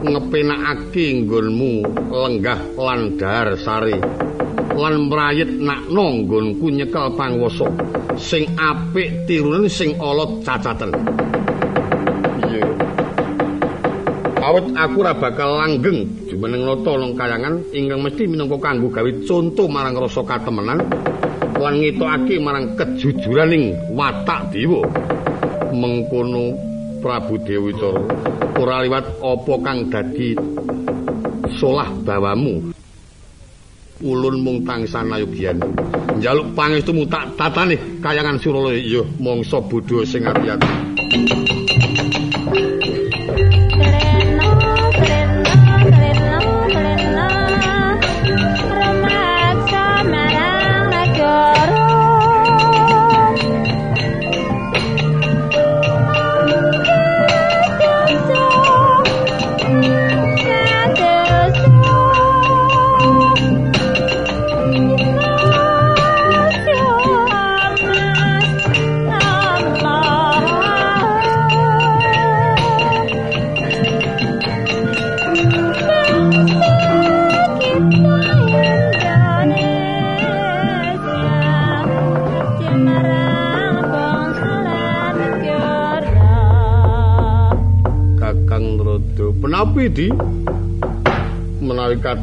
ngepenakake 0.00 1.20
nggonmu 1.20 1.84
lenggah 2.08 2.56
lan 2.80 3.12
dahar 3.20 3.52
sari 3.60 3.92
lan 4.72 5.12
mrayit 5.12 5.52
nakno 5.60 6.24
nggonku 6.24 6.64
nyekel 6.72 7.12
pangwasa 7.12 7.68
sing 8.16 8.48
apik 8.56 9.28
tirunen 9.28 9.68
sing 9.68 10.00
ala 10.00 10.24
cacaten. 10.40 10.96
Iya. 12.40 12.64
Awet 14.40 14.64
aku 14.72 14.96
ora 15.04 15.12
bakal 15.12 15.60
langgeng 15.60 16.08
jumeneng 16.32 16.64
nata 16.64 16.96
long 16.96 17.12
kayangan 17.20 17.68
ingkang 17.76 18.00
mesti 18.00 18.24
minangka 18.24 18.56
kanggo 18.64 18.88
gawe 18.88 19.12
conto 19.28 19.68
marang 19.68 19.92
rasa 19.92 20.24
katemenan 20.24 20.80
lan 21.60 21.74
ngetokake 21.84 22.40
marang 22.40 22.80
kejujuraning 22.80 23.76
watak 23.92 24.48
dewa. 24.56 24.88
Mengkono 25.76 26.65
Prabu 27.06 27.38
Dewi 27.38 27.70
Coro 27.78 28.02
ora 28.58 28.82
liwat 28.82 29.22
apa 29.22 29.54
kang 29.62 29.86
dadi 29.86 30.34
solah 31.54 31.86
bawamu? 32.02 32.74
Ulun 34.02 34.42
mung 34.42 34.66
tangsan 34.66 35.14
ayogyan 35.14 35.62
njaluk 36.18 36.50
pangestumu 36.58 37.06
tak 37.06 37.30
tatane 37.38 38.02
kayangan 38.02 38.42
Suralaya. 38.42 38.82
Ya 38.82 39.02
mangsa 39.22 39.62
bodho 39.62 40.02
sing 40.02 40.26
ati-ati 40.26 41.65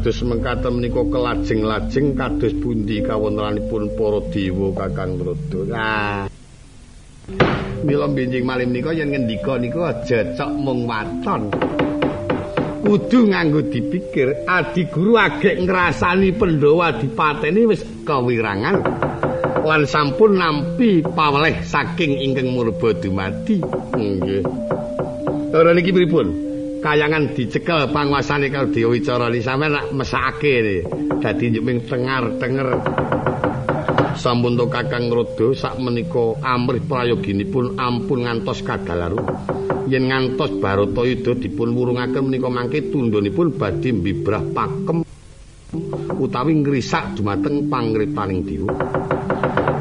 kados 0.04 0.20
mengkate 0.20 0.68
menika 0.68 1.00
kelajeng-lajeng 1.00 2.12
kados 2.12 2.52
pundi 2.60 3.00
kawontenanipun 3.00 3.88
para 3.96 4.20
dewa 4.28 4.68
Kakang 4.76 5.16
Rodo. 5.16 5.64
Nah. 5.64 6.28
Mila 7.88 8.04
benjing 8.12 8.44
malih 8.44 8.68
menika 8.68 8.92
yen 8.92 9.16
ngendika 9.16 9.56
niku 9.56 9.80
aja 9.80 10.36
cok 10.36 10.52
mung 10.60 10.84
waton. 10.84 11.48
Kudu 12.84 13.32
nganggo 13.32 13.64
dipikir, 13.64 14.44
adi 14.44 14.92
guru 14.92 15.16
agek 15.16 15.64
ngrasani 15.64 16.36
Pandhawa 16.36 17.00
dipateni 17.00 17.64
wis 17.64 17.80
kawirangan 18.04 18.84
lan 19.64 19.88
sampun 19.88 20.36
nampi 20.36 21.00
paweleh 21.00 21.64
saking 21.64 22.20
ingkang 22.20 22.52
murba 22.52 22.92
dumadi. 22.92 23.56
Nggih. 23.96 24.44
Ora 25.48 25.72
niki 25.72 25.96
pripun? 25.96 26.53
Kayangan 26.84 27.32
dicekel 27.32 27.88
panguasane 27.88 28.52
karo 28.52 28.68
Dewa 28.68 28.92
Wicara. 28.92 29.32
Li 29.32 29.40
sampean 29.40 29.72
nak 29.72 29.88
mesake 29.96 30.84
dadi 31.24 31.44
njuk 31.48 31.64
ming 31.64 31.78
tengar-tenger 31.88 32.68
sampun 34.20 34.60
to 34.60 34.68
Kakang 34.68 35.08
Rodo 35.08 35.56
sak 35.56 35.80
menika 35.80 36.36
amrih 36.44 36.84
prayoginipun 36.84 37.80
ampun 37.80 38.28
ngantos 38.28 38.60
kadalaru 38.60 39.24
yen 39.88 40.12
ngantos 40.12 40.60
Barata 40.60 41.02
Yuda 41.02 41.32
dipun 41.40 41.72
wurungaken 41.72 42.28
menika 42.28 42.52
mangke 42.52 42.92
tundhonipun 42.92 43.56
badhe 43.56 43.90
mbibrah 43.90 44.44
pakem 44.52 45.02
utawi 46.18 46.62
ngrisak 46.62 47.18
dumateng 47.18 47.68
pangripaning 47.68 48.42
Dewa 48.46 48.74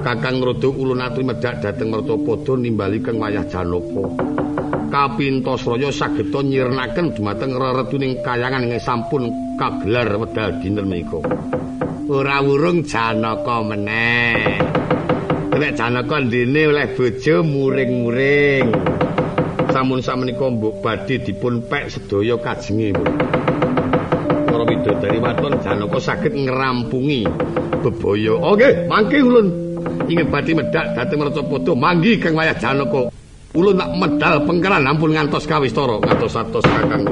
Kakang 0.04 0.44
Rodo 0.44 0.76
ulun 0.76 1.00
aturi 1.00 1.24
medhak 1.24 1.64
dhateng 1.64 1.96
Mertapada 1.96 2.60
nimbali 2.60 3.00
keng 3.00 3.24
wayah 3.24 3.48
Janaka 3.48 4.04
Kapintasraya 4.94 5.90
sageta 5.90 6.46
nyirnaken 6.46 7.18
dumateng 7.18 7.58
reretuning 7.58 8.22
kayangan 8.22 8.70
ing 8.70 8.78
sampun 8.78 9.26
kagelar 9.58 10.06
wedal 10.22 10.54
dinten 10.62 10.86
menika. 10.86 11.18
Ora 12.14 12.46
wurung 12.46 12.86
Janaka 12.86 13.66
meneh. 13.66 14.62
Nek 15.50 15.74
Janaka 15.74 16.22
ndene 16.22 16.70
oleh 16.70 16.94
bojo 16.94 17.42
muring-muring. 17.42 18.70
Sampun 19.74 20.06
samenika 20.06 20.46
mbok 20.46 20.86
badhe 20.86 21.26
dipun 21.26 21.66
pek 21.66 21.90
sedaya 21.90 22.38
kajenge. 22.38 22.94
Para 24.84 25.00
widodari 25.00 25.20
waton 25.24 25.54
Janaka 25.64 26.00
saged 26.04 26.34
ngrampungi 26.36 27.24
bebaya. 27.80 28.36
Oh 28.36 28.52
nggih, 28.52 28.84
mangke 28.92 29.24
ulun 29.24 29.48
ingin 30.12 30.28
badhe 30.28 30.52
medhak 30.52 30.92
dhateng 30.92 31.24
Mercapada 31.24 31.72
manggi 31.72 32.20
kang 32.20 32.36
wayah 32.36 32.56
Janaka. 32.60 33.08
ulun 33.54 33.78
tak 33.78 33.90
medal 34.02 34.36
pengkeran 34.50 34.82
ampun 34.82 35.14
ngantos 35.14 35.46
kawistara 35.46 36.02
ngantos 36.02 36.34
atos 36.34 36.66
kakang 36.66 37.06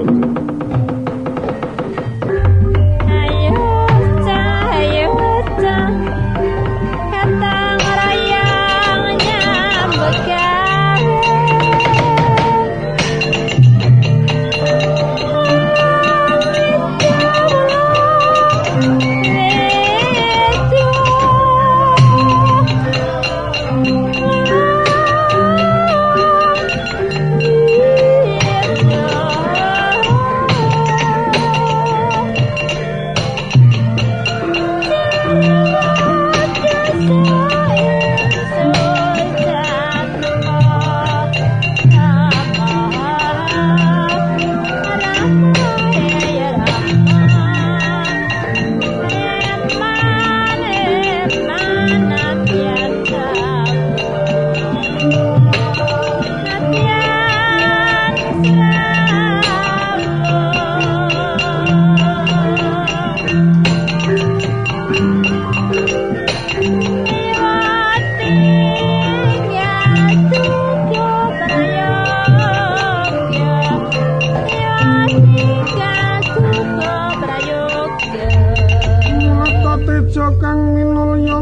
kang 80.42 80.74
minulya 80.74 81.38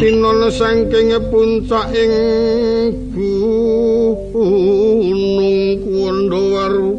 tinon 0.00 0.48
saking 0.48 1.12
puncak 1.28 1.92
ing 1.92 2.12
gunung 3.12 4.24
kundawaru 5.84 6.96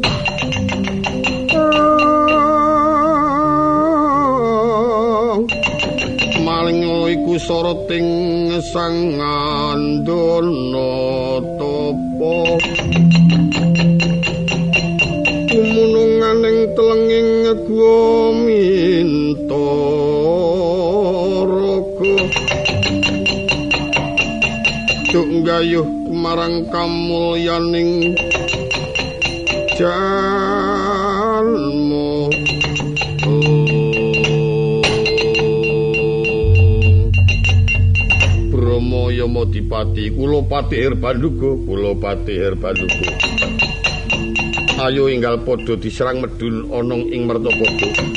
maling 6.45 6.85
iku 7.17 7.41
soroting 7.41 8.05
sang 8.69 9.17
andana 9.17 10.93
tapa. 11.57 12.37
Umunungan 15.55 16.37
ing 16.45 16.57
telenging 16.77 17.29
gua 17.65 18.29
minto 19.45 19.61
rogo 21.45 22.17
duk 25.13 25.29
gayuh 25.45 25.85
marang 26.09 26.65
kamulyaning 26.73 28.17
jalmo 29.77 31.05
Bromo 38.49 39.13
Yamadipati 39.13 40.09
kula 40.09 40.41
Pati 40.49 40.75
Herbanduga 40.81 41.53
kula 41.69 41.93
Pati 42.01 42.33
Ayo 44.75 45.07
inggal 45.07 45.39
padha 45.45 45.79
diserang 45.79 46.19
medun 46.19 46.67
ana 46.73 46.97
ing 46.99 47.29
Mertapada 47.29 48.14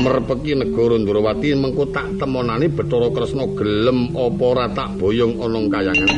merpeki 0.00 0.52
negara 0.56 0.96
Ndrawati 0.96 1.54
mengko 1.54 1.84
tak 1.92 2.16
temonane 2.16 2.72
Bathara 2.72 3.08
Kresna 3.12 3.44
gelem 3.54 4.16
apa 4.16 4.44
ora 4.44 4.66
tak 4.72 4.96
boyong 4.96 5.38
ana 5.40 5.60
kayangan 5.68 6.10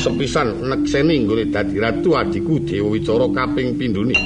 sepisan 0.00 0.64
nekseni 0.64 1.28
nggone 1.28 1.52
dadi 1.52 1.76
ratu 1.76 2.16
adiku 2.16 2.56
Dewa 2.64 2.88
Wicara 2.96 3.28
kaping 3.36 3.76
pindhone. 3.76 4.16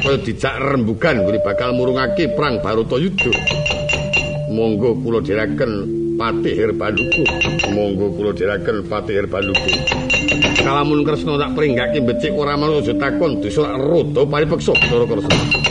Kaya 0.00 0.16
dijak 0.24 0.56
rembugan 0.56 1.20
nggone 1.20 1.38
bakal 1.44 1.76
murungake 1.76 2.32
perang 2.32 2.64
Baratayuda. 2.64 3.32
Monggo 4.48 4.96
kula 5.04 5.20
dherekaken 5.20 5.72
Patih 6.16 6.54
Herbaluku. 6.56 7.22
Monggo 7.76 8.08
kula 8.16 8.32
dherekaken 8.32 8.88
Patih 8.88 9.14
Herbaluku. 9.20 9.70
Kalamun 10.64 11.04
Kresna 11.04 11.36
tak 11.36 11.52
pringgake 11.52 12.00
becik 12.00 12.32
ora 12.32 12.56
mau 12.56 12.80
aja 12.80 12.96
takon 12.96 13.44
dosa 13.44 13.76
rada 13.76 14.22
paripeksa 14.24 14.72
Bathara 14.72 15.04
Kresna. 15.04 15.63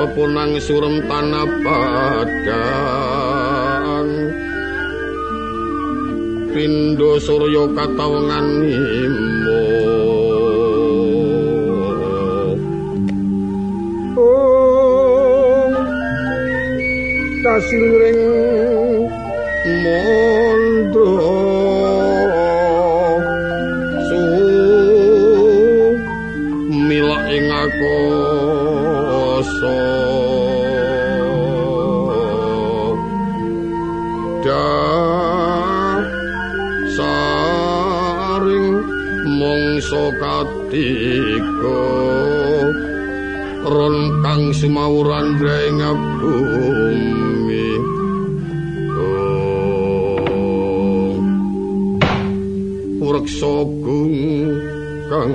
Pepunang 0.00 0.56
surem 0.56 1.04
tanah 1.04 1.44
padang. 1.60 2.80
Pindo 6.56 7.20
surya 7.20 7.68
katawengan 7.76 8.64
imo 8.64 9.60
kasiring 17.44 18.20
mondo 19.84 21.08
su 21.20 21.29
ron 43.70 44.18
kang 44.26 44.50
sumawuran 44.50 45.38
ing 45.38 45.78
bumi 46.18 47.70
oh. 48.98 49.94
Reksa 53.14 53.54
kang 55.06 55.34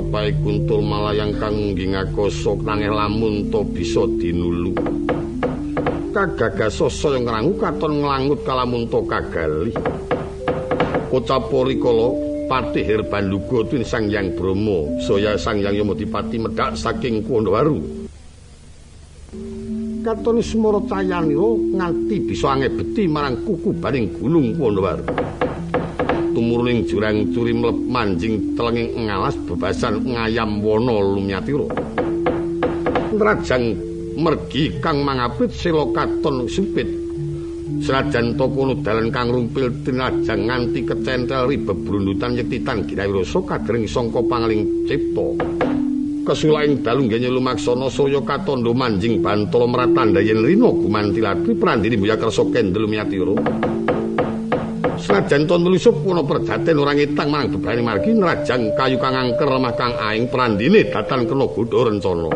tepai 0.00 0.32
kuntul 0.40 0.80
malayang 0.80 1.36
kang 1.36 1.76
ngingakasa 1.76 2.56
nanging 2.64 2.88
lamun 2.96 3.52
to 3.52 3.60
bisa 3.68 4.08
dinulu 4.16 4.72
kagagasasa 6.16 7.20
yang 7.20 7.28
ngrangu 7.28 7.52
katon 7.60 8.00
nglangut 8.00 8.40
kalamun 8.40 8.88
to 8.88 9.04
kagali 9.04 9.76
kocapori 11.12 11.76
kala 11.76 12.16
patih 12.48 12.80
herbanduga 12.80 13.68
tin 13.68 13.84
sang 13.84 14.08
yang 14.08 14.32
bromo 14.32 14.88
saya 15.04 15.36
sang 15.36 15.60
yang 15.60 15.76
yamadipati 15.76 16.40
medhak 16.40 16.72
saking 16.80 17.20
kondowaru 17.20 17.84
katon 20.00 20.40
semara 20.40 20.80
cayanira 20.88 21.60
nganti 21.76 22.16
bisa 22.24 22.56
angebeti 22.56 23.04
marang 23.04 23.36
kuku 23.44 23.76
baning 23.76 24.16
gunung 24.16 24.56
kondowaru 24.56 25.29
tumurning 26.32 26.86
jurang 26.86 27.30
curi 27.34 27.52
mlep 27.54 27.78
manjing 27.88 28.54
telenging 28.54 29.06
ngalas 29.06 29.36
bebasan 29.46 30.02
ngayam 30.04 30.62
wana 30.62 30.96
lumyatira 31.02 31.68
nrajang 33.14 33.74
mergi 34.18 34.74
kang 34.78 35.02
mangapit 35.02 35.50
sila 35.50 35.86
katon 35.94 36.46
supit 36.46 37.00
Senajan 37.80 38.36
tokono 38.36 38.76
dalan 38.84 39.08
kang 39.08 39.32
rumpil 39.32 39.72
tinajang 39.80 40.52
nganti 40.52 40.84
kecentel 40.84 41.48
ribe 41.48 41.72
brundutan 41.72 42.36
yektitan 42.36 42.84
girawi 42.84 43.24
rasa 43.24 43.40
kadring 43.40 43.88
sangka 43.88 44.20
pangaling 44.20 44.84
cipta. 44.84 45.32
Kesulaing 46.20 46.84
dalu 46.84 47.08
nggene 47.08 47.32
lumaksana 47.32 47.88
saya 47.88 48.20
katondo 48.20 48.76
manjing 48.76 49.24
bantala 49.24 49.64
mratanda 49.64 50.20
yen 50.20 50.44
rina 50.44 50.68
gumantilati 50.68 51.56
prandini 51.56 51.96
buya 51.96 52.20
kersa 52.20 52.44
kendel 52.52 52.84
miyatira. 52.84 53.32
Senajan 55.10 55.42
ton 55.42 55.66
nulisup 55.66 56.06
ana 56.06 56.22
perjaten 56.22 56.78
ora 56.78 56.94
ngitang 56.94 57.34
marang 57.34 57.50
bebrane 57.50 57.82
margi 57.82 58.14
nrajang 58.14 58.70
kayu 58.78 58.94
kang 58.94 59.18
angker 59.18 59.50
lemah 59.50 59.74
kang 59.74 59.90
aing 59.98 60.30
prandine 60.30 60.86
datan 60.86 61.26
kena 61.26 61.50
godha 61.50 61.90
rencana. 61.90 62.30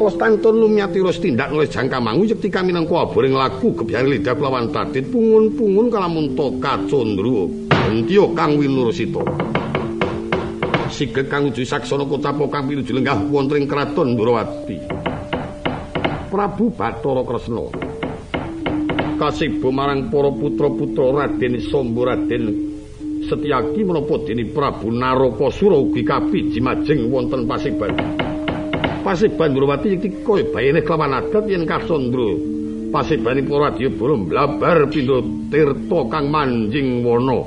Konstantin 0.00 0.56
lumiatira 0.56 1.12
tindak 1.12 1.52
nulis 1.52 1.68
jangka 1.68 2.00
mangu 2.00 2.24
yekti 2.24 2.48
kami 2.48 2.72
nang 2.72 2.88
kuaboring 2.88 3.36
laku 3.36 3.76
gebyane 3.76 4.16
lidah 4.16 4.32
kelawan 4.32 4.72
tadit 4.72 5.12
pungun-pungun 5.12 5.92
kalamun 5.92 6.32
to 6.32 6.56
kacondro 6.56 7.52
entio 7.68 8.32
kang 8.32 8.56
winurusita 8.56 9.20
sigek 10.88 11.28
kang 11.28 11.52
uju 11.52 11.68
saksana 11.68 12.08
kota 12.08 12.32
kang 12.32 12.64
pinuju 12.64 12.96
lenggah 12.96 13.28
wonten 13.28 13.60
ing 13.60 13.68
kraton 13.68 14.16
Durawati. 14.16 14.80
Prabu 16.32 16.72
Bathara 16.72 17.20
Kresna 17.28 17.97
kasibo 19.18 19.74
marang 19.74 20.06
para 20.08 20.30
putra-putra 20.30 21.26
Raden 21.26 21.58
Samba 21.66 22.14
Raden 22.14 22.44
Setyaki 23.28 23.84
menapa 23.84 24.24
dene 24.24 24.48
Prabu 24.48 24.88
Narakasura 24.88 25.76
ugi 25.76 26.00
kabiji 26.00 26.64
majeng 26.64 27.12
wonten 27.12 27.44
Pasiban. 27.44 27.92
Pasiban 29.04 29.52
Durawati 29.52 30.00
iki 30.00 30.24
kaya 30.24 30.48
bayane 30.48 30.80
kelawan 30.80 31.12
adat 31.12 31.44
yen 31.44 31.68
kasandra. 31.68 32.32
Pasibane 32.88 33.44
para 33.44 33.68
radya 33.68 33.92
bolo 33.92 34.16
blabar 34.24 34.88
pindha 34.88 35.20
tirta 35.52 36.00
kang 36.08 36.32
manjing 36.32 37.04
wana 37.04 37.44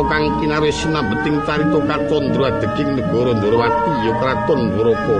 Kocapa 0.00 0.16
kang 0.16 0.40
kinarya 0.40 0.72
sinambeting 0.72 1.44
carita 1.44 1.76
Kacandra 1.84 2.48
adeging 2.48 2.96
negara 2.96 3.36
Ndrawati 3.36 3.92
ya 4.00 4.12
kraton 4.16 4.60
Dwaraka 4.72 5.16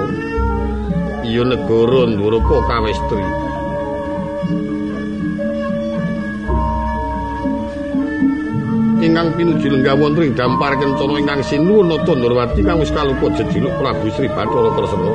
ya 1.20 1.42
negara 1.44 2.00
Dwaraka 2.16 2.56
kawestri 2.64 3.24
ingkang 9.04 9.28
pinuju 9.36 9.68
lenggah 9.68 10.00
wonten 10.00 10.32
ing 10.32 10.32
dampar 10.32 10.72
kencana 10.80 11.20
ingkang 11.20 11.44
sinuwun 11.44 11.92
nata 11.92 12.16
Ndrawati 12.16 12.64
kang 12.64 12.80
wis 12.80 12.88
kalupa 12.88 13.36
jejuluk 13.36 13.76
Prabu 13.76 14.08
Sri 14.16 14.32
Bathara 14.32 14.72
Kresna. 14.80 15.12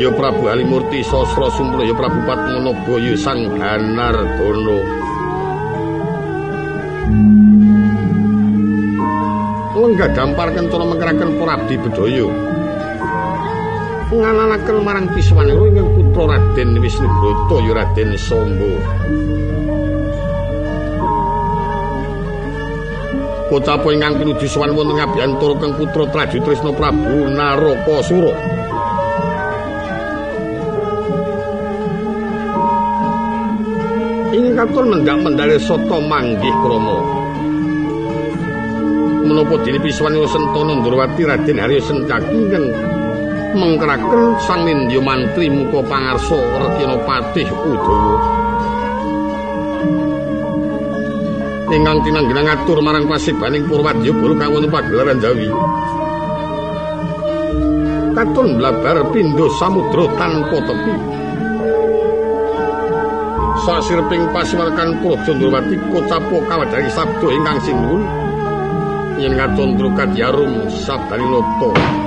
Ya 0.00 0.08
Prabu 0.16 0.48
Halimurti 0.48 1.04
Sasra 1.04 1.52
Sumpra 1.52 1.84
ya 1.84 1.92
Prabu 1.92 2.24
Padmanaba 2.24 2.94
ya 3.04 3.12
Sang 3.20 3.52
Ganardana. 3.52 5.03
Lenggah 9.84 10.16
dampar 10.16 10.48
kencana 10.48 10.96
mengkeraken 10.96 11.36
Prabdi 11.36 11.76
Bedaya. 11.76 12.24
Ngananaken 14.08 14.76
marang 14.80 15.12
Kiswanira 15.12 15.60
ingkang 15.60 15.92
putra 15.92 16.24
Raden 16.24 16.80
Wisnubrata 16.80 17.56
ya 17.60 17.72
Raden 17.76 18.10
Samba. 18.16 18.72
Kocapa 23.52 23.88
ingkang 23.92 24.24
pinuju 24.24 24.48
sowan 24.48 24.72
wonten 24.72 24.96
ngabiyantara 24.96 25.52
Kang 25.60 25.76
Putra 25.76 26.04
Traju 26.08 26.38
Trisna 26.40 26.72
Prabu 26.72 27.28
Narakasura. 27.28 28.32
Ingkang 34.32 34.56
katon 34.64 34.86
mendak 34.96 35.20
mendale 35.20 35.60
soto 35.60 36.00
manggih 36.00 36.56
krama. 36.64 37.23
Menapa 39.34 39.58
dene 39.66 39.82
piswanira 39.82 40.30
Sentana 40.30 40.78
Ndrawati 40.78 41.26
Raden 41.26 41.58
Harya 41.58 41.82
Sencaki 41.82 42.38
ingkang 42.38 42.70
mengkeraken 43.58 44.38
Sang 44.46 44.62
Nindya 44.62 45.02
Mantri 45.02 45.50
muka 45.50 45.82
pangarsa 45.90 46.38
Rekina 46.38 46.94
Patih 47.02 47.50
Udawa. 47.50 48.14
ingkang 51.74 51.98
tinanggena 52.06 52.46
ngatur 52.46 52.78
marang 52.78 53.10
pasibaning 53.10 53.66
Purwadya 53.66 54.14
Bala 54.14 54.34
kang 54.38 54.54
wonten 54.54 54.70
pagelaran 54.70 55.18
Jawi. 55.18 55.50
Katon 58.14 58.48
blabar 58.54 59.02
pindho 59.10 59.50
samudra 59.58 60.06
tanpa 60.14 60.62
tepi. 60.62 60.94
Sasirping 63.66 64.30
pasiwarkan 64.30 65.02
Praja 65.02 65.34
Ndrawati 65.34 65.74
kocapo 65.90 66.38
kawadari 66.46 66.86
sabda 66.94 67.28
ingkang 67.34 67.58
sinuwun 67.66 68.23
yen 69.18 69.34
katon 69.38 69.76
drukat 69.78 70.10
yarum 70.18 70.70
sabdani 70.70 71.26
nata. 71.30 71.70
Budi 71.72 72.03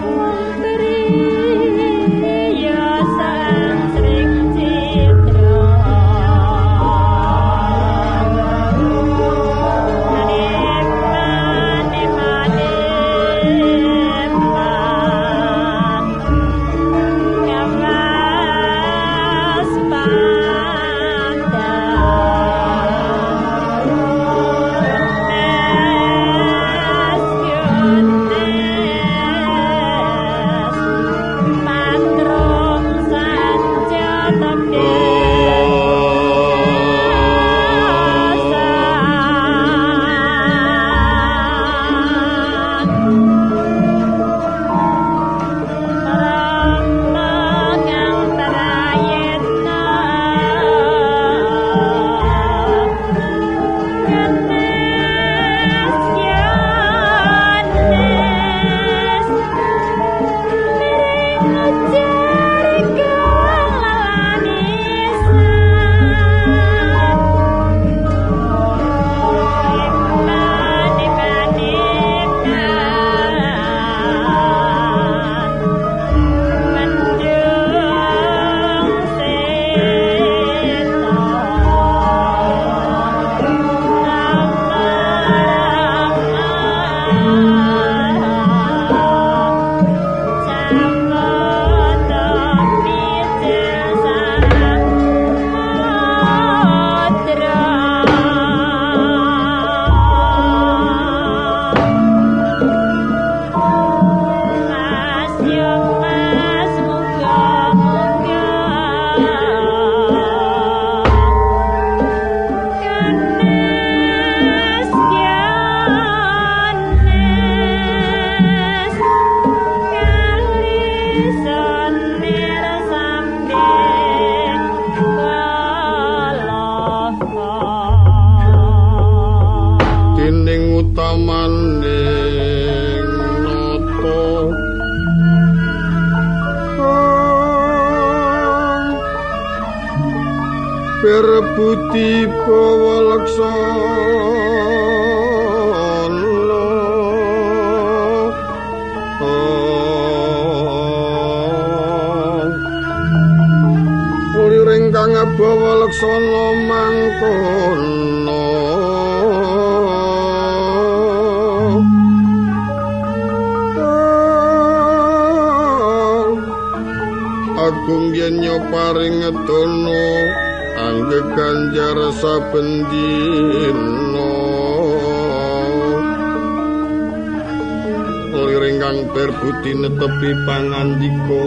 kang 178.98 179.14
berbuti 179.14 179.72
netepi 179.78 180.30
pangandika. 180.50 181.44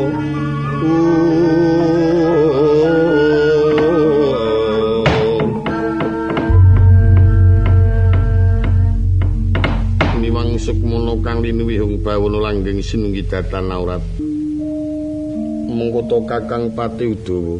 Niwang 10.22 10.54
sukmono 10.62 11.18
kang 11.26 11.42
linuwi 11.42 11.82
hung 11.82 11.98
bawono 12.06 12.38
langgeng 12.38 12.78
sinunggi 12.78 13.26
datan 13.26 13.74
aurat. 13.74 14.02
Mengkoto 15.74 16.22
kakang 16.22 16.70
pati 16.70 17.10
udawa. 17.10 17.58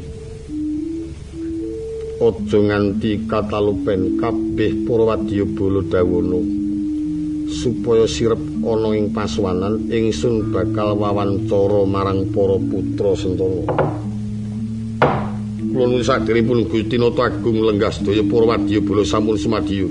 Aja 2.21 2.59
nganti 2.63 3.27
katalupen 3.27 4.23
kabeh 4.23 4.87
para 4.87 5.03
wadya 5.03 5.43
bala 5.51 5.83
dawono 5.83 6.60
supaya 7.51 8.07
sirep 8.07 8.39
ana 8.63 8.95
ing 8.95 9.11
paswanan 9.11 9.91
ingsun 9.91 10.55
bakal 10.55 10.95
wawancara 10.95 11.83
marang 11.83 12.31
para 12.31 12.57
putra 12.63 13.13
sentara 13.19 13.67
kula 15.71 15.85
nuwun 15.87 16.03
saderepun 16.07 16.71
Gusti 16.71 16.95
Nata 16.95 17.27
Agung 17.27 17.59
lenggah 17.59 17.91
sedaya 17.91 18.23
para 18.23 18.55
wadya 18.55 18.79
bala 18.79 19.03
sampun 19.03 19.35
sumadya 19.35 19.87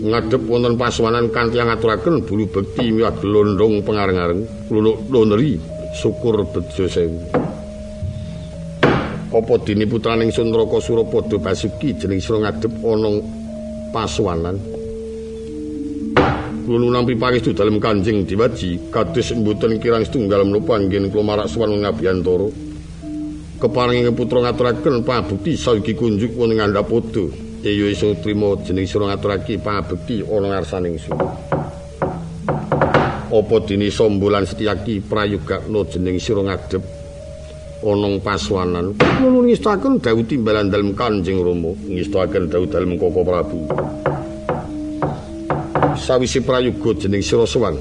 ngadep 0.00 0.42
wonten 0.48 0.80
paswanan 0.80 1.28
kanthi 1.28 1.60
ngaturaken 1.60 2.24
bulu 2.24 2.48
bekti 2.48 2.88
miwah 2.88 3.12
glondong 3.20 3.84
pengareng-areng. 3.84 4.48
Kula 4.72 5.20
neri 5.28 5.60
syukur 5.92 6.40
bejo 6.48 6.88
sewu. 6.88 7.20
Apa 9.30 9.54
dini 9.62 9.86
putraning 9.86 10.34
Sunraka 10.34 10.82
Surapada 10.82 11.38
Basuki 11.38 11.94
jeneng 11.94 12.18
sira 12.18 12.48
ngadep 12.48 12.72
ana 12.82 13.12
paswanan 13.94 14.58
kula 16.70 16.86
nampi 16.86 17.18
pangestu 17.18 17.50
dalem 17.50 17.82
Kanjeng 17.82 18.22
Diwaji 18.22 18.94
kados 18.94 19.34
mboten 19.34 19.82
kirang 19.82 20.06
setunggal 20.06 20.46
menapa 20.46 20.78
anggen 20.78 21.10
kula 21.10 21.26
marak 21.26 21.50
sowan 21.50 21.74
ngabiyantara 21.82 22.46
keparinging 23.58 24.14
putra 24.14 24.38
ngaturaken 24.38 25.02
pabukti 25.02 25.58
saugi 25.58 25.98
kunjuk 25.98 26.30
wonten 26.38 26.62
ngandhapada 26.62 27.26
ya 27.66 27.90
iso 27.90 28.14
trima 28.22 28.54
jeneng 28.62 28.86
sira 28.86 29.10
ngaturake 29.10 29.58
pabukti 29.58 30.22
ana 30.22 30.46
ngarsaning 30.54 30.94
ingsun. 30.94 31.18
Apa 33.34 33.56
dini 33.66 33.90
sombolan 33.90 34.46
setiaki 34.46 35.02
prayogakna 35.02 35.82
jeneng 35.90 36.22
sira 36.22 36.46
ngadep 36.46 36.86
onong 37.82 38.22
paswanan 38.22 38.94
kula 38.94 39.42
ngestaken 39.42 39.98
dawuh 39.98 40.22
timbalan 40.22 40.70
dalem 40.70 40.94
Kanjeng 40.94 41.42
Rama. 41.42 41.74
Ngestaken 41.74 42.46
dawuh 42.46 42.70
dalem 42.70 42.94
Koko 42.94 43.26
Prabu 43.26 43.66
sawise 46.10 46.42
prayoga 46.42 46.90
jeneng 46.98 47.22
sira 47.22 47.46
sowan 47.46 47.78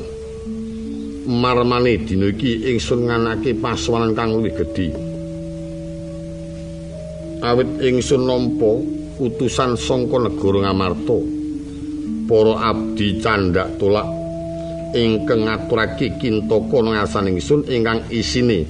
marmane 1.25 1.97
dina 2.05 2.30
iki 2.30 2.61
ingsun 2.69 3.09
nganake 3.09 3.57
paswanan 3.57 4.13
kang 4.13 4.38
luwih 4.38 4.53
gedhe 4.53 4.93
awit 7.41 7.65
ingsun 7.82 8.30
nampa 8.30 8.86
utusan 9.17 9.73
saka 9.73 10.30
negara 10.30 10.61
Ngamarta 10.61 11.17
para 12.30 12.53
abdi 12.69 13.17
candak 13.17 13.82
tolak 13.82 14.05
ingkang 14.93 15.49
ngaturake 15.49 16.13
kintaka 16.21 16.86
ngasaning 16.86 17.41
ingsun 17.41 17.65
ingkang 17.65 18.05
isine 18.13 18.69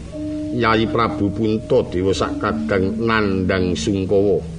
Yayi 0.56 0.88
Prabu 0.88 1.36
Punta 1.36 1.84
Dewa 1.92 2.10
Sakadang 2.10 2.98
nandang 2.98 3.78
Sungkawa. 3.78 4.59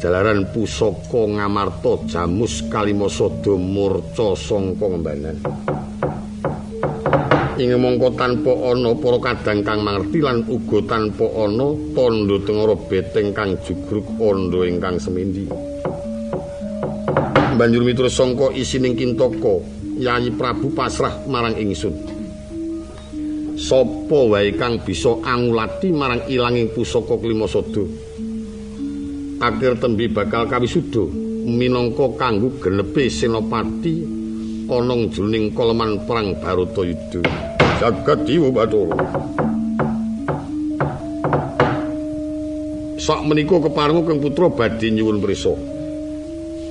Jalaran 0.00 0.48
pusaka 0.48 1.28
ngamarta 1.28 2.08
jamus 2.08 2.64
kalimasada 2.72 3.52
murca 3.52 4.32
sangka 4.32 4.88
ngembanan. 4.88 5.36
Ing 7.60 7.76
mongko 7.76 8.16
tanpa 8.16 8.48
ana 8.72 8.96
para 8.96 9.20
kadang 9.20 9.60
kang 9.60 9.84
mangerti 9.84 10.24
lan 10.24 10.48
uga 10.48 10.80
tanpa 10.88 11.28
ana 11.44 11.76
tandha 11.92 12.36
tengara 12.48 12.76
beteng 12.88 13.36
kang 13.36 13.60
jugruk 13.60 14.08
anda 14.16 14.64
ingkang 14.64 14.96
semindi. 14.96 15.44
Banjur 17.60 17.84
miturut 17.84 18.08
sangka 18.08 18.56
isining 18.56 18.96
kintaka, 18.96 19.60
Yayi 20.00 20.32
Prabu 20.32 20.72
pasrah 20.72 21.12
marang 21.28 21.60
ingsun. 21.60 21.92
sapa 23.60 24.18
wae 24.32 24.56
kang 24.56 24.80
bisa 24.80 25.20
angulati 25.20 25.92
marang 25.92 26.24
ilanging 26.32 26.72
pusaka 26.72 27.20
klimasada 27.20 28.09
akhir 29.40 29.80
tembi 29.80 30.06
bakal 30.12 30.44
kawisuda. 30.46 31.08
Minangka 31.40 32.20
kanggo 32.20 32.52
genepe 32.60 33.08
senopati 33.08 34.04
ana 34.68 34.94
jroning 35.08 35.56
koleman 35.56 36.04
perang 36.04 36.36
Baratayuda 36.36 37.24
jagat 37.80 38.28
dewa 38.28 38.52
bathara. 38.52 39.00
Sak 43.00 43.24
menika 43.24 43.56
keparenga 43.56 44.04
kang 44.04 44.20
putra 44.20 44.52
badhe 44.52 44.92
nyuwun 44.92 45.24
prisa 45.24 45.56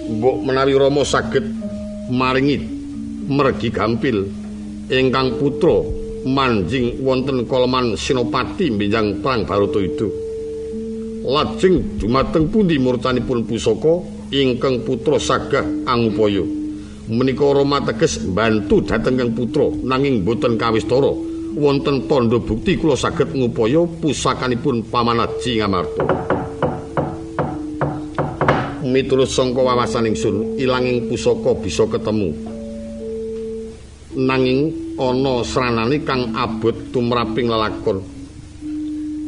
mbok 0.10 0.46
menawi 0.46 0.78
Rama 0.78 1.02
saged 1.02 1.50
maringi 2.14 2.62
mergi 3.26 3.74
gampil 3.74 4.30
ingkang 4.94 5.42
putra 5.42 5.82
manjing 6.30 7.02
wonten 7.02 7.50
koloman 7.50 7.98
Sinopati 7.98 8.70
mbinjang 8.70 9.26
perang 9.26 9.50
Baratayuda. 9.50 10.29
Lajeng 11.30 12.02
dumateng 12.02 12.50
pundi 12.50 12.82
murcanipun 12.82 13.46
pusaka 13.46 14.02
ingkang 14.34 14.82
putra 14.82 15.22
sagah 15.22 15.62
angupaya. 15.86 16.42
Menika 17.06 17.46
Rama 17.54 17.86
teges 17.86 18.18
bantu 18.34 18.82
dhateng 18.82 19.14
kang 19.14 19.32
putra 19.38 19.70
nanging 19.86 20.26
boten 20.26 20.58
kawistara 20.58 21.14
wonten 21.54 22.10
tandha 22.10 22.42
bukti 22.42 22.82
kula 22.82 22.98
saged 22.98 23.30
ngupaya 23.38 23.86
pusakanipun 24.02 24.90
pamanaji 24.90 25.62
ngamarta. 25.62 26.04
Miturut 28.90 29.30
sangka 29.30 29.62
wawasan 29.62 30.10
ingsun, 30.10 30.58
ilanging 30.58 31.14
pusaka 31.14 31.54
bisa 31.62 31.86
ketemu. 31.94 32.34
Nanging 34.18 34.74
ana 34.98 35.46
sranane 35.46 36.02
kang 36.02 36.34
abot 36.34 36.74
tumraping 36.90 37.54
lelakon. 37.54 38.02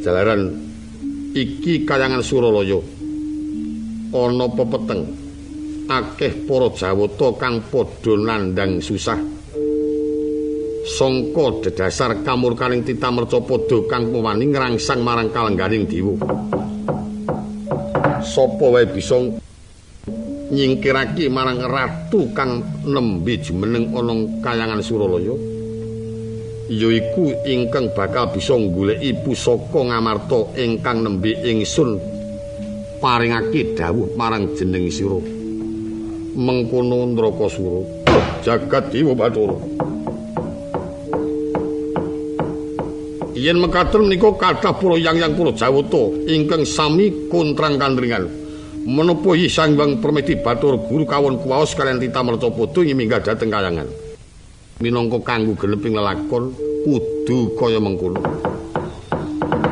Jalaran 0.02 0.71
iki 1.32 1.88
kayangan 1.88 2.24
Suralaya. 2.24 2.80
Ana 4.12 4.48
pepeteng 4.52 5.08
akeh 5.88 6.44
para 6.48 6.68
Jawata 6.76 7.28
kang 7.40 7.64
padha 7.72 8.14
nandang 8.20 8.84
susah. 8.84 9.20
Sangka 10.82 11.64
dedasar 11.64 12.20
kamurkaning 12.26 12.84
tita 12.84 13.08
mercapada 13.14 13.78
kang 13.88 14.12
pewani 14.12 14.52
ngrangsang 14.52 15.00
marang 15.00 15.32
kalengganing 15.32 15.88
dewa. 15.88 16.20
Sapa 18.22 18.66
wae 18.68 18.86
bisa 18.92 19.18
nyingkirake 20.52 21.32
marang 21.32 21.64
ratu 21.64 22.28
kang 22.36 22.60
nembe 22.84 23.40
jumeneng 23.40 23.96
ana 23.96 24.16
kayangan 24.44 24.84
Suralaya? 24.84 25.51
Yaiku 26.72 27.36
ingkang 27.44 27.92
bakal 27.92 28.32
bisa 28.32 28.56
nggoleki 28.56 29.12
pusaka 29.28 29.92
ngamarta 29.92 30.56
ingkang 30.56 31.04
nembe 31.04 31.36
ingsun 31.44 32.00
paringake 33.04 33.76
dawuh 33.76 34.08
marang 34.16 34.56
jeneng 34.56 34.88
sira. 34.88 35.20
Mengkono 36.32 37.12
Ndrakasura 37.12 37.84
jagat 38.40 38.88
dewa 38.88 39.12
bathara. 39.12 39.60
Yen 43.36 43.60
mekaten 43.60 44.08
menika 44.08 44.32
kathah 44.40 44.72
para 44.72 44.96
yang-yang 44.96 45.36
para 45.36 45.52
jawata 45.52 46.04
ingkang 46.24 46.64
sami 46.64 47.28
kontrang 47.28 47.76
kandringan. 47.76 48.32
Menapa 48.82 49.38
Sang 49.46 49.78
Hyang 49.78 50.02
Permeti 50.02 50.40
Bathara 50.40 50.74
Guru 50.74 51.06
kawon 51.06 51.38
kuwaos 51.38 51.78
kalian 51.78 52.02
tita 52.02 52.26
mercapada 52.26 52.82
minggah 52.82 53.22
dhateng 53.22 53.54
kayangan 53.54 53.86
minangka 54.82 55.22
kanggo 55.22 55.54
geneping 55.54 55.94
lelakon 55.94 56.52
kudu 56.84 57.54
kaya 57.56 57.78
mengkono. 57.78 58.20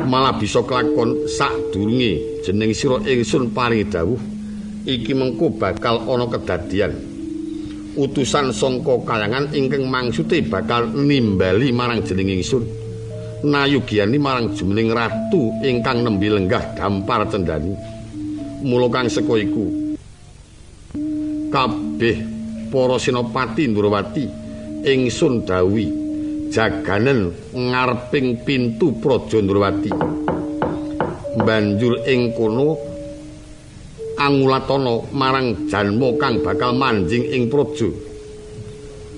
Malah 0.06 0.38
bisa 0.38 0.62
kelakon 0.62 1.26
sadurunge 1.26 2.42
jeneng 2.46 2.70
sira 2.70 3.02
ingsun 3.02 3.50
paringi 3.50 3.90
dawuh 3.90 4.18
iki 4.86 5.12
mengko 5.12 5.50
bakal 5.58 6.06
ana 6.06 6.26
kedadian. 6.30 6.94
Utusan 7.98 8.54
sangka 8.54 9.02
kayangan 9.02 9.50
ingkang 9.50 9.90
mangsude 9.90 10.46
bakal 10.46 10.86
nimbali 10.94 11.74
marang 11.74 12.06
jeneng 12.06 12.38
ingsun. 12.38 12.62
Nayugiani 13.42 14.16
marang 14.16 14.54
jumeneng 14.54 14.94
ratu 14.94 15.50
ingkang 15.66 16.06
nembe 16.06 16.30
lenggah 16.30 16.62
dampar 16.78 17.26
cendani 17.26 18.00
mula 18.60 18.92
kang 18.92 19.08
seka 19.08 19.40
iku 19.40 19.96
kabeh 21.48 22.16
para 22.68 22.96
sinopati 23.00 23.64
Ndrawati 23.66 24.24
ingsun 24.84 25.44
dawi 25.44 25.86
jaganen 26.50 27.30
ngarping 27.54 28.42
pintu 28.42 28.96
Praja 28.98 29.38
Ndrawati. 29.38 29.92
Banjur 31.40 32.04
ing 32.10 32.34
kono 32.34 32.76
angulatana 34.18 35.00
marang 35.14 35.70
janma 35.70 36.08
kang 36.20 36.42
bakal 36.44 36.74
manjing 36.76 37.24
ing 37.32 37.48
praja. 37.48 37.88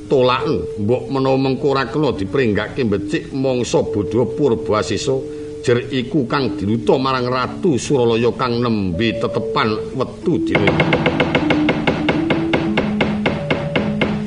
Tolaken 0.07 0.85
mbok 0.85 1.03
menawa 1.09 1.39
mengko 1.41 1.73
ora 1.73 1.89
kena 1.89 2.13
dipringgake 2.13 2.85
becik 2.85 3.33
mangsa 3.33 3.81
bodha 3.81 4.29
purba 4.29 4.85
asisa 4.85 5.17
jer 5.65 5.89
iku 5.89 6.29
kang 6.29 6.53
diluta 6.59 7.01
marang 7.01 7.33
ratu 7.33 7.81
Suralaya 7.81 8.29
kang 8.37 8.61
nembe 8.61 9.17
tetepan 9.17 9.97
wetu 9.97 10.37
dina 10.45 11.02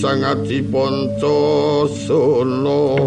Sangadi 0.00 0.64
Ponco 0.64 1.84
Sono 1.84 3.04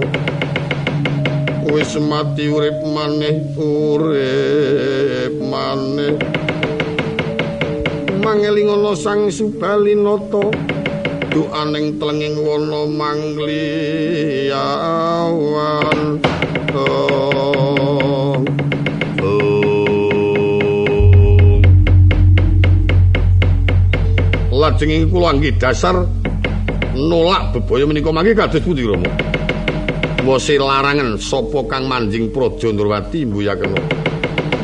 Wis 1.65 1.97
mati 1.97 2.45
urip 2.45 2.85
maneh 2.85 3.41
urip 3.57 5.33
maneh 5.41 6.42
Mangelingono 8.33 8.97
Sang 8.97 9.29
Subalinata 9.29 10.41
duaning 11.29 12.01
tlenging 12.01 12.33
wana 12.41 12.89
mangliawan. 12.89 13.37
Lajeng 24.49 25.13
kula 25.13 25.37
anggi 25.37 25.53
dasar 25.53 26.01
nolak 26.97 27.53
bebaya 27.53 27.85
menika 27.85 28.09
mangke 28.09 28.33
kados 28.33 28.65
pundi 28.65 28.81
Rama? 28.81 29.13
Wose 30.25 30.57
larangan 30.57 31.21
sapa 31.21 31.69
kang 31.69 31.85
manjing 31.85 32.33
Praja 32.33 32.73
Ndrawati 32.73 33.29
mbuyakena. 33.29 34.02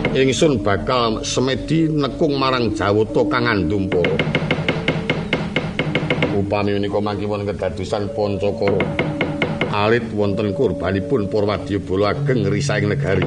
Ingsun 0.10 0.66
bakal 0.66 1.22
semedi 1.22 1.86
nekung 1.86 2.34
marang 2.34 2.74
Jawata 2.74 3.22
kang 3.30 3.46
andum 3.46 3.86
para. 3.86 4.18
upami 6.34 6.74
menika 6.74 6.98
mangke 6.98 7.30
wonten 7.30 7.46
kedadosan 7.54 8.10
Pancakara. 8.18 8.82
Alit 9.70 10.10
wonten 10.18 10.50
kurbanipun 10.58 11.30
Purwadyabala 11.30 12.18
ageng 12.18 12.50
risaing 12.50 12.90
negari. 12.90 13.22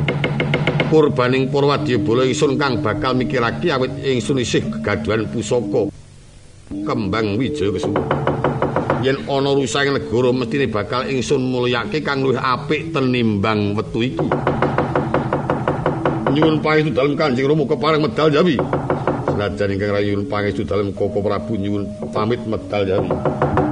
Kurbaning 0.91 1.47
Purwadyabala 1.55 2.27
ingsun 2.27 2.59
kang 2.59 2.83
bakal 2.83 3.15
mikirake 3.15 3.71
awit 3.71 3.95
ingsun 4.03 4.43
isih 4.43 4.67
gegaduhan 4.67 5.31
pusaka 5.31 5.87
kembang 6.83 7.39
wijaya 7.39 7.71
kesuwun. 7.71 8.03
Yen 9.07 9.23
ana 9.31 9.55
rusaing 9.55 9.95
negara 9.95 10.35
mestine 10.35 10.67
bakal 10.67 11.07
ingsun 11.07 11.47
mulyake 11.47 12.03
kang 12.03 12.27
luwih 12.27 12.43
apik 12.43 12.91
tenimbang 12.91 13.79
wetu 13.79 14.03
iki. 14.03 14.27
Nyuwun 16.33 16.65
paestu 16.65 16.89
dalem 16.97 17.13
Kanjeng 17.13 17.45
Rama 17.45 17.69
kepareng 17.69 18.09
medal 18.09 18.33
jawi. 18.33 18.57
Senajan 19.29 19.69
ingkang 19.69 19.93
rayun 19.93 20.25
pangestu 20.25 20.65
dalem 20.65 20.97
Koko 20.97 21.21
Prabu 21.21 21.61
nyuwun 21.61 21.85
pamit 22.09 22.41
medal 22.49 22.89
jawi. 22.89 23.13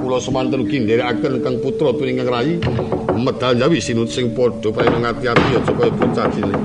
Kula 0.05 0.21
semanten 0.21 0.69
ugi 0.69 0.85
nderekaken 0.85 1.41
kang 1.41 1.57
putra 1.65 1.97
tuwing 1.97 2.21
ingkang 2.21 2.29
rayi 2.29 2.61
medal 3.17 3.57
jawi 3.57 3.81
sinut 3.81 4.13
sing 4.13 4.37
padha 4.37 4.69
paring 4.77 5.01
ngati-ati 5.01 5.57
aja 5.57 5.73
kaya 5.73 5.89
bocah 5.89 6.27
cilik. 6.37 6.61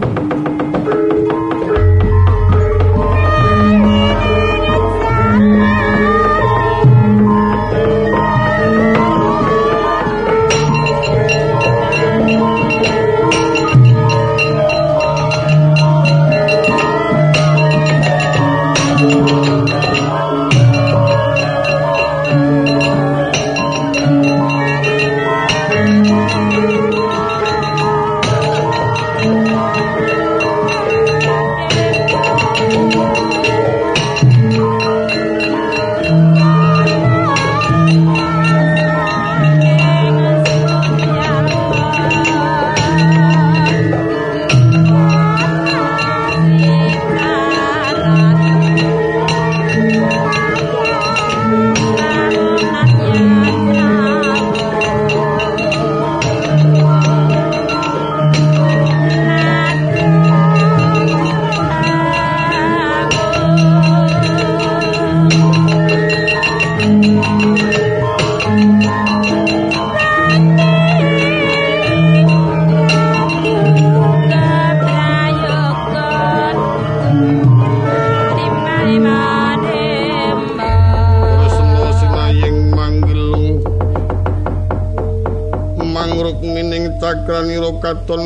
Katon 87.86 88.25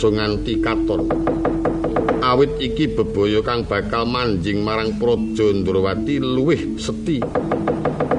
raja 0.00 0.16
nganti 0.16 0.64
katon. 0.64 1.12
Awit 2.24 2.56
iki 2.56 2.88
bebaya 2.88 3.44
kang 3.44 3.68
bakal 3.68 4.08
manjing 4.08 4.64
marang 4.64 4.96
praja 4.96 5.52
Ndrawati 5.52 6.16
luwih 6.16 6.80
seti 6.80 7.20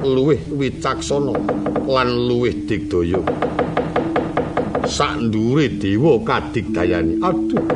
luwih 0.06 0.38
wicaksana 0.54 1.34
lan 1.90 2.08
luwih 2.30 2.54
digdaya. 2.70 3.18
Sak 4.86 5.26
ndure 5.26 5.74
dewa 5.74 6.22
kadigdayani. 6.22 7.18
Aduh. 7.18 7.66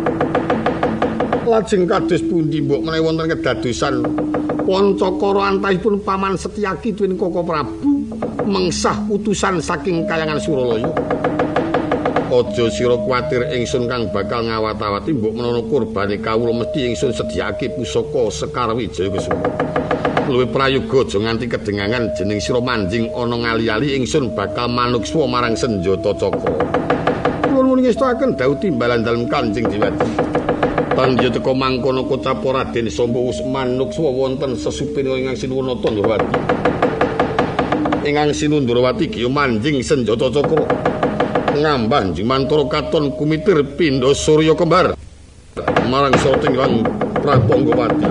Lajeng 1.47 1.91
kados 1.91 2.23
pundi 2.27 2.63
mbok 2.63 2.87
menawi 2.87 3.03
wonten 3.03 3.27
kedadosan? 3.35 4.07
Pancakara 4.67 5.51
antahipun 5.51 6.03
paman 6.03 6.39
Setyaki 6.39 6.95
tuwin 6.95 7.19
Koko 7.19 7.43
Prabu 7.43 8.07
mengsah 8.47 8.99
utusan 9.11 9.59
saking 9.59 10.07
kayangan 10.07 10.39
Suralaya 10.43 10.91
aja 12.43 12.65
sira 12.69 12.97
kuwatir 13.01 13.49
ingsun 13.57 13.89
kang 13.89 14.13
bakal 14.13 14.45
ngawat-awati 14.45 15.17
mbok 15.17 15.33
menawa 15.33 15.63
kurbane 15.65 16.21
kawula 16.21 16.53
mesti 16.53 16.93
ingsun 16.93 17.13
sediake 17.17 17.73
pusaka 17.73 18.29
Sekar 18.29 18.71
Wijaya 18.77 19.09
Kusuma. 19.09 19.49
Luwih 20.29 20.51
prayoga 20.53 21.07
aja 21.07 21.19
nganti 21.23 21.47
kedengangan 21.49 22.13
jeneng 22.13 22.41
sira 22.43 22.61
manjing 22.61 23.09
ana 23.17 23.37
ngali-ali 23.41 23.97
ingsun 23.97 24.37
bakal 24.37 24.69
manukswa 24.69 25.25
marang 25.25 25.57
senjata 25.57 26.13
cakra. 26.19 26.53
Kula 27.47 27.61
nuwun 27.65 27.81
ngestaken 27.81 28.37
dawuh 28.37 28.59
timbalan 28.61 29.01
dalem 29.01 29.25
Kanjeng 29.33 29.65
Diwati. 29.73 30.09
Panjenengan 30.93 31.33
teka 31.41 31.53
mangkono 31.53 32.05
kocap 32.05 32.45
Raden 32.45 32.89
wis 32.93 33.41
manukswa 33.45 34.09
wonten 34.13 34.53
sesupir 34.57 35.09
ingkang 35.09 35.37
sinuwunata 35.37 35.89
Ndrawati. 35.89 36.37
Ingkang 38.05 38.33
sinuwunata 38.37 39.01
iki 39.01 39.25
manjing 39.25 39.81
senjata 39.81 40.29
cakra. 40.29 40.76
ngamban 41.57 42.13
Mantara 42.23 42.65
katon 42.69 43.17
kumitir 43.17 43.65
pindo 43.77 44.13
Surya 44.13 44.53
kembar. 44.55 44.93
Marang 45.89 46.13
soting 46.21 46.53
lang 46.53 46.85
prapongo 47.25 47.73
pati 47.73 48.07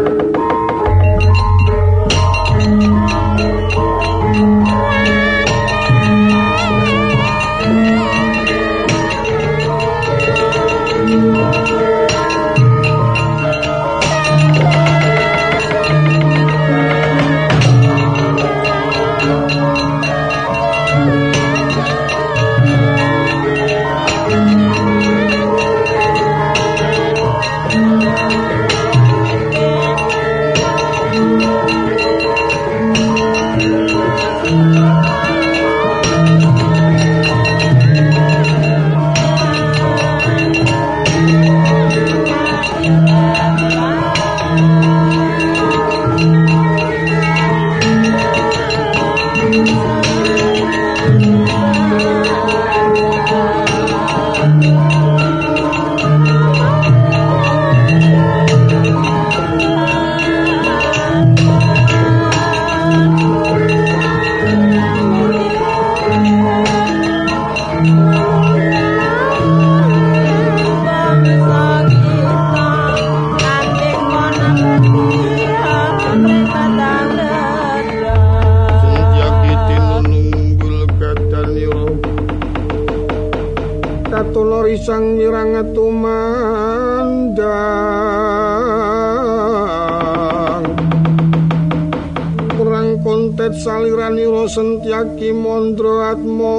perang 93.46 93.54
kontet 93.54 93.62
saliran 93.62 94.18
ira 94.18 94.46
sentyaki 94.50 95.30
mondro 95.34 96.02
atmo 96.02 96.56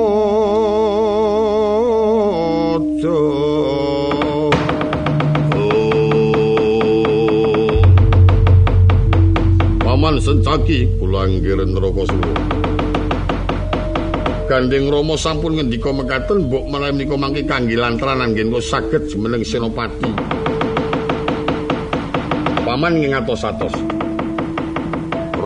Paman 9.83 10.21
sencaki 10.23 10.87
kula 11.01 11.27
anggiren 11.27 11.75
neraka 11.75 12.03
suwa 12.07 12.35
Gandeng 14.47 14.87
Rama 14.87 15.19
sampun 15.19 15.59
ngendika 15.59 15.91
mekaten 15.91 16.47
mbok 16.47 16.71
menawi 16.71 16.95
menika 16.95 17.19
mangke 17.19 17.43
kangge 17.51 17.75
lantranan 17.75 18.31
nggih 18.31 18.47
kok 18.47 18.63
saged 18.63 19.03
jumeneng 19.11 19.43
Senopati. 19.43 20.07
Paman 22.63 22.95
ngingatos 23.03 23.43
atos. 23.43 23.96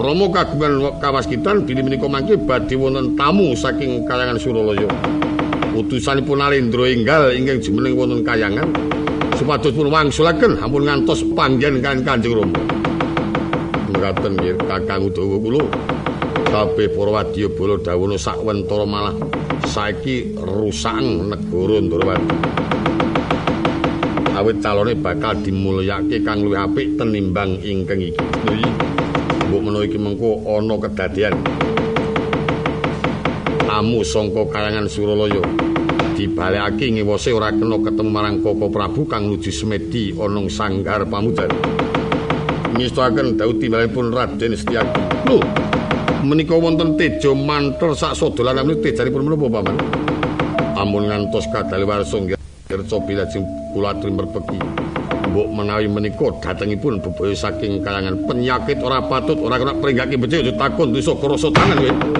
Rama 0.00 0.32
kagungan 0.32 0.96
kawaskitan 0.96 1.68
bilih 1.68 1.84
menika 1.84 2.08
mangke 2.08 2.32
badhe 2.40 2.72
wonten 2.72 3.20
tamu 3.20 3.52
saking 3.52 4.08
kayangan 4.08 4.40
Suralaya. 4.40 4.88
Utusanipun 5.76 6.40
Alendra 6.40 6.88
enggal 6.88 7.36
ingkang 7.36 7.60
jumeneng 7.60 8.00
wonten 8.00 8.24
kayangan 8.24 8.72
supados 9.36 9.76
pun 9.76 9.92
wangsulaken 9.92 10.56
ampun 10.56 10.88
ngantos 10.88 11.20
panggen 11.36 11.84
kan 11.84 12.00
Kanjeng 12.00 12.32
Rama. 12.32 12.60
Mekaten 13.92 14.40
nggih 14.40 14.56
Kakang 14.64 15.04
Udawa 15.04 15.36
kula. 15.36 15.64
kabeh 16.50 16.90
para 16.90 17.10
wadya 17.14 17.46
bala 17.46 17.78
dawana 17.78 18.16
sakwentara 18.18 18.82
malah 18.82 19.14
saiki 19.70 20.34
rusang 20.34 21.30
negara 21.30 21.76
Ndrawati. 21.78 22.36
Awit 24.34 24.58
calone 24.64 24.96
bakal 24.98 25.38
dimulyake 25.44 26.24
kang 26.26 26.42
luwih 26.42 26.64
apik 26.64 26.96
tenimbang 26.98 27.60
ingkang 27.62 28.02
iki. 28.02 28.18
Mbok 29.50 29.62
menawa 29.66 29.82
iki 29.82 29.98
mengko 29.98 30.46
ana 30.46 30.78
kedadian. 30.78 31.34
Tamu 33.66 34.06
sangka 34.06 34.46
kayangan 34.46 34.86
Suralaya 34.86 35.42
dibalekake 36.14 36.94
ngiwose 36.94 37.34
ora 37.34 37.50
kena 37.50 37.82
ketemu 37.82 38.10
marang 38.14 38.38
Koko 38.46 38.70
Prabu 38.70 39.10
kang 39.10 39.26
nuju 39.26 39.50
Semedi 39.50 40.14
ana 40.14 40.46
sanggar 40.46 41.02
pamujan. 41.02 41.50
Mistaken 42.78 43.34
daud 43.34 43.58
timbalipun 43.58 44.14
Raden 44.14 44.54
Setyaki. 44.54 45.26
Lho, 45.26 45.42
menika 46.22 46.54
wonten 46.54 46.94
teja 46.94 47.34
mantel 47.34 47.98
sak 47.98 48.14
sodolan 48.14 48.62
menika 48.62 48.86
tejanipun 48.86 49.26
menapa 49.26 49.46
paman 49.50 49.76
amun 50.78 51.10
ngantos 51.10 51.50
kadal 51.50 51.82
warsa 51.90 52.22
ngerca 52.22 52.96
bilajeng 53.02 53.44
kula 53.74 53.98
aturi 53.98 54.14
merpeki 54.14 54.58
mbok 55.28 55.48
menawi 55.52 55.86
menika 55.90 56.32
datengipun 56.40 57.04
bebaya 57.04 57.36
saking 57.36 57.84
kalangan 57.84 58.16
penyakit 58.24 58.80
ora 58.80 59.04
patut 59.04 59.36
ora 59.42 59.60
kena 59.60 59.76
pringgake 59.76 60.16
becik 60.16 60.56
takon 60.56 60.96
dosa 60.96 61.12
krasa 61.18 61.48
tangan 61.52 61.76
kowe 61.76 61.92
sang 61.92 62.10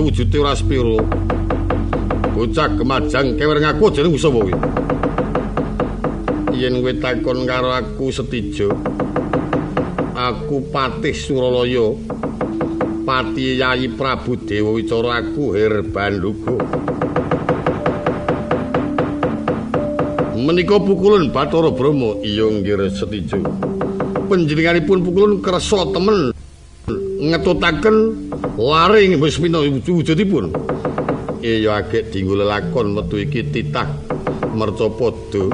wujude 0.00 0.38
ora 0.40 0.54
spiro 0.56 0.98
bocah 2.34 2.74
kemajang 2.74 3.38
kewer 3.38 3.62
ngaku 3.62 3.84
jeneng 3.94 4.18
sapa 4.18 4.38
kuwi. 4.42 4.54
Yen 6.54 6.82
kowe 6.82 6.92
takon 7.02 7.46
karo 7.46 7.74
aku 7.74 8.14
setijo 8.14 8.70
aku 10.14 10.70
Patih 10.70 11.10
Suralaya 11.10 11.94
Pati 13.02 13.58
Yayi 13.58 13.90
Prabu 13.92 14.38
Dewa 14.38 14.70
Wicara 14.72 15.18
aku 15.18 15.52
Herbanduga 15.58 16.56
Menika 20.38 20.78
pukulan 20.78 21.32
Bathara 21.34 21.74
Brahma 21.74 22.20
iya 22.22 22.44
nggih 22.46 22.92
setijo. 22.92 23.42
Panjenenganipun 24.30 25.00
pukulan 25.02 25.40
kersa 25.40 25.88
temen 25.90 26.30
ngetutaken 27.18 28.23
laring 28.56 29.18
wis 29.18 29.36
pina 29.40 29.60
wujudipun 29.60 30.50
iya 31.44 31.82
agek 31.82 32.08
dinggo 32.14 32.38
lelakon 32.38 32.96
metu 32.96 33.20
iki 33.20 33.52
titah 33.52 33.86
mercapada 34.54 35.44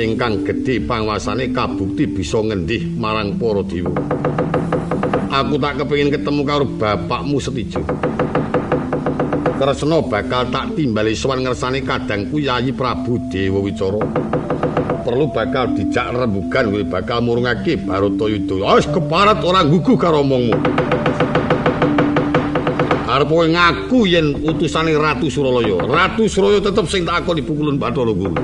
ingkang 0.00 0.42
gedhe 0.42 0.80
panguasane 0.82 1.52
kabukti 1.52 2.08
bisa 2.08 2.40
ngendih 2.40 2.88
marang 2.96 3.36
para 3.36 3.60
dewa. 3.62 3.92
Aku 5.32 5.56
tak 5.56 5.80
kepengin 5.80 6.12
ketemu 6.12 6.42
karo 6.44 6.64
bapakmu 6.68 7.40
Setijo. 7.40 7.80
Kresna 9.56 10.02
bakal 10.04 10.48
tak 10.52 10.76
timbali 10.76 11.16
sowan 11.16 11.44
ngersane 11.44 11.80
kadangku 11.86 12.36
Yayi 12.42 12.74
Prabu 12.74 13.16
Dewa 13.32 13.64
Wicara. 13.64 14.02
Perlu 15.02 15.32
bakal 15.32 15.72
dijak 15.72 16.12
rembugan 16.12 16.68
kowe 16.68 16.84
bakal 16.84 17.24
murungake 17.24 17.80
Baratayuda. 17.80 18.76
Wis 18.76 18.88
keparat 18.90 19.40
ora 19.40 19.64
gugu 19.64 19.96
karo 19.96 20.20
omongmu. 20.20 20.56
Arep 23.22 23.54
ngaku 23.54 24.06
yen 24.10 24.34
utusane 24.42 24.98
Ratu 24.98 25.30
Suralaya. 25.30 25.78
Ratu 25.86 26.26
Suralaya 26.26 26.58
tetep 26.58 26.90
sing 26.90 27.06
tak 27.06 27.22
akon 27.22 27.38
dipukulun 27.38 27.78
Bathara 27.78 28.10
Guru. 28.10 28.34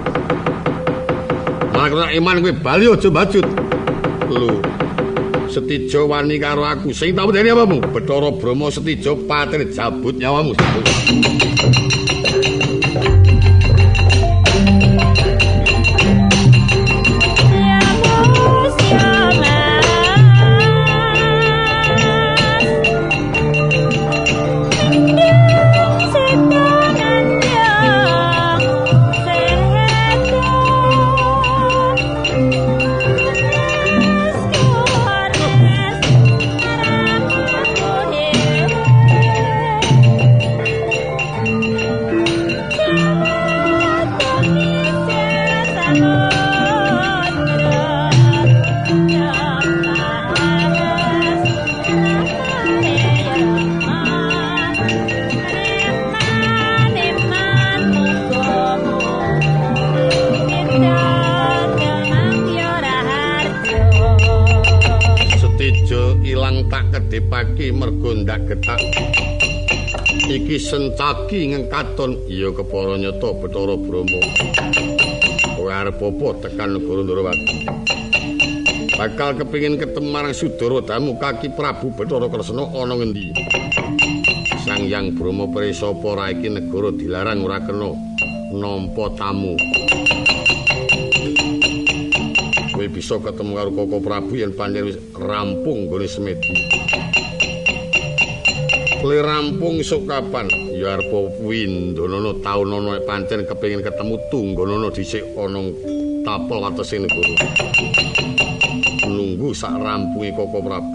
Malah 1.75 2.15
iman 2.15 2.39
kowe 2.39 2.55
bali 2.63 2.87
aja 2.87 3.11
bajut. 3.11 3.43
Lho. 4.31 4.63
Setijo 5.51 6.07
wani 6.07 6.39
karo 6.39 6.63
aku. 6.63 6.95
Sing 6.95 7.11
tak 7.19 7.27
wedeni 7.27 7.51
apamu? 7.51 7.83
Bathara 7.91 8.31
Brahma 8.31 8.71
Setijo 8.71 9.19
patir 9.27 9.67
jabut 9.75 10.15
nyawamu. 10.15 10.55
Uripake 67.19 67.75
mergo 67.75 68.15
ndak 68.15 68.47
getak. 68.47 68.79
Iki 70.29 70.61
sencaki 70.61 71.51
ngengkaton 71.51 72.29
iya 72.29 72.53
kepara 72.53 73.01
nyata 73.01 73.33
Bathara 73.41 73.81
Brahma 73.81 74.21
kowe 75.57 75.73
arep 75.73 75.97
apa 76.05 76.27
tekan 76.45 76.77
negara 76.77 77.01
Ndarawati 77.01 77.57
bakal 78.93 79.41
kepingin 79.41 79.81
ketemu 79.81 80.09
marang 80.13 80.37
Sudara 80.37 80.85
Damu 80.85 81.17
kaki 81.17 81.49
Prabu 81.57 81.97
Bathara 81.97 82.29
Kresna 82.29 82.61
ana 82.77 82.95
ngendi? 83.01 83.33
Sang 84.69 84.85
Yang 84.85 85.17
Brahma 85.17 85.49
prisa 85.49 85.97
apa 85.97 86.29
iki 86.29 86.53
negara 86.53 86.93
dilarang 86.93 87.41
ora 87.49 87.65
kena 87.65 87.97
nampa 88.53 89.09
tamu 89.17 89.57
kowe 92.79 92.87
bisa 92.95 93.19
ketemu 93.19 93.59
karo 93.59 93.71
Koko 93.75 93.99
Prabu 93.99 94.39
yen 94.39 94.55
pancen 94.55 94.87
wis 94.87 95.03
rampung 95.19 95.91
gone 95.91 96.07
semedi 96.07 96.55
Kle 99.03 99.19
rampung 99.19 99.83
esuk 99.83 100.07
kapan? 100.07 100.47
Ya 100.79 100.95
arep 100.95 101.11
windonono 101.43 102.39
taunono 102.39 102.95
pancen 103.03 103.51
kepengin 103.51 103.83
ketemu 103.83 104.15
tunggonono 104.31 104.95
dhisik 104.95 105.27
ana 105.35 105.75
tapel 106.23 106.59
watese 106.63 107.03
negara. 107.03 107.35
Nunggu 109.07 109.51
sak 109.55 109.75
rampunge 109.75 110.31
Koko 110.39 110.59
Prabu. 110.63 110.93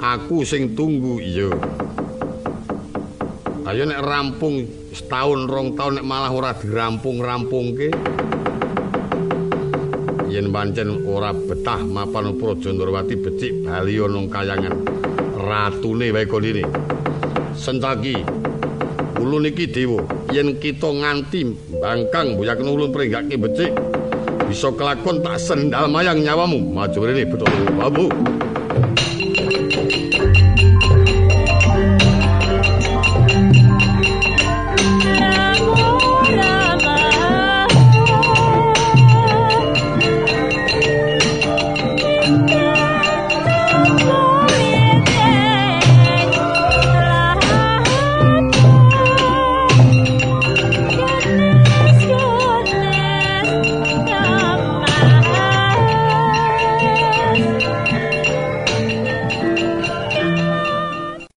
Aku 0.00 0.44
sing 0.44 0.76
tunggu 0.76 1.16
iya. 1.20 1.48
Ayo 3.70 3.86
nek 3.86 4.02
rampung 4.02 4.66
setahun 4.90 5.46
rong 5.46 5.78
tahun 5.78 6.02
nek 6.02 6.06
malah 6.10 6.34
ora 6.34 6.50
dirampung-rampungke. 6.58 7.94
yen 10.26 10.50
pancen 10.50 11.06
ora 11.06 11.30
betah 11.30 11.78
mapan 11.78 12.34
Praja 12.34 12.74
Ndrawati 12.74 13.14
becik 13.14 13.62
bali 13.62 13.94
ana 14.02 14.26
kayangan 14.26 14.74
ratune 15.38 16.10
wae 16.10 16.26
kondine. 16.26 16.66
Sentaki 17.54 18.18
ulun 19.22 19.46
iki 19.46 19.70
dewa, 19.70 20.02
yen 20.34 20.58
kita 20.58 20.90
nganti 20.90 21.54
bangkang 21.78 22.34
buyak 22.34 22.58
ulun 22.66 22.90
prenggake 22.90 23.38
becik 23.38 23.70
bisa 24.50 24.74
kelakon 24.74 25.22
tak 25.22 25.38
sendal 25.38 25.86
mayang 25.86 26.18
nyawamu. 26.26 26.58
Maju 26.58 26.98
rene 27.06 27.22
betul 27.22 27.46
babu. 27.78 28.10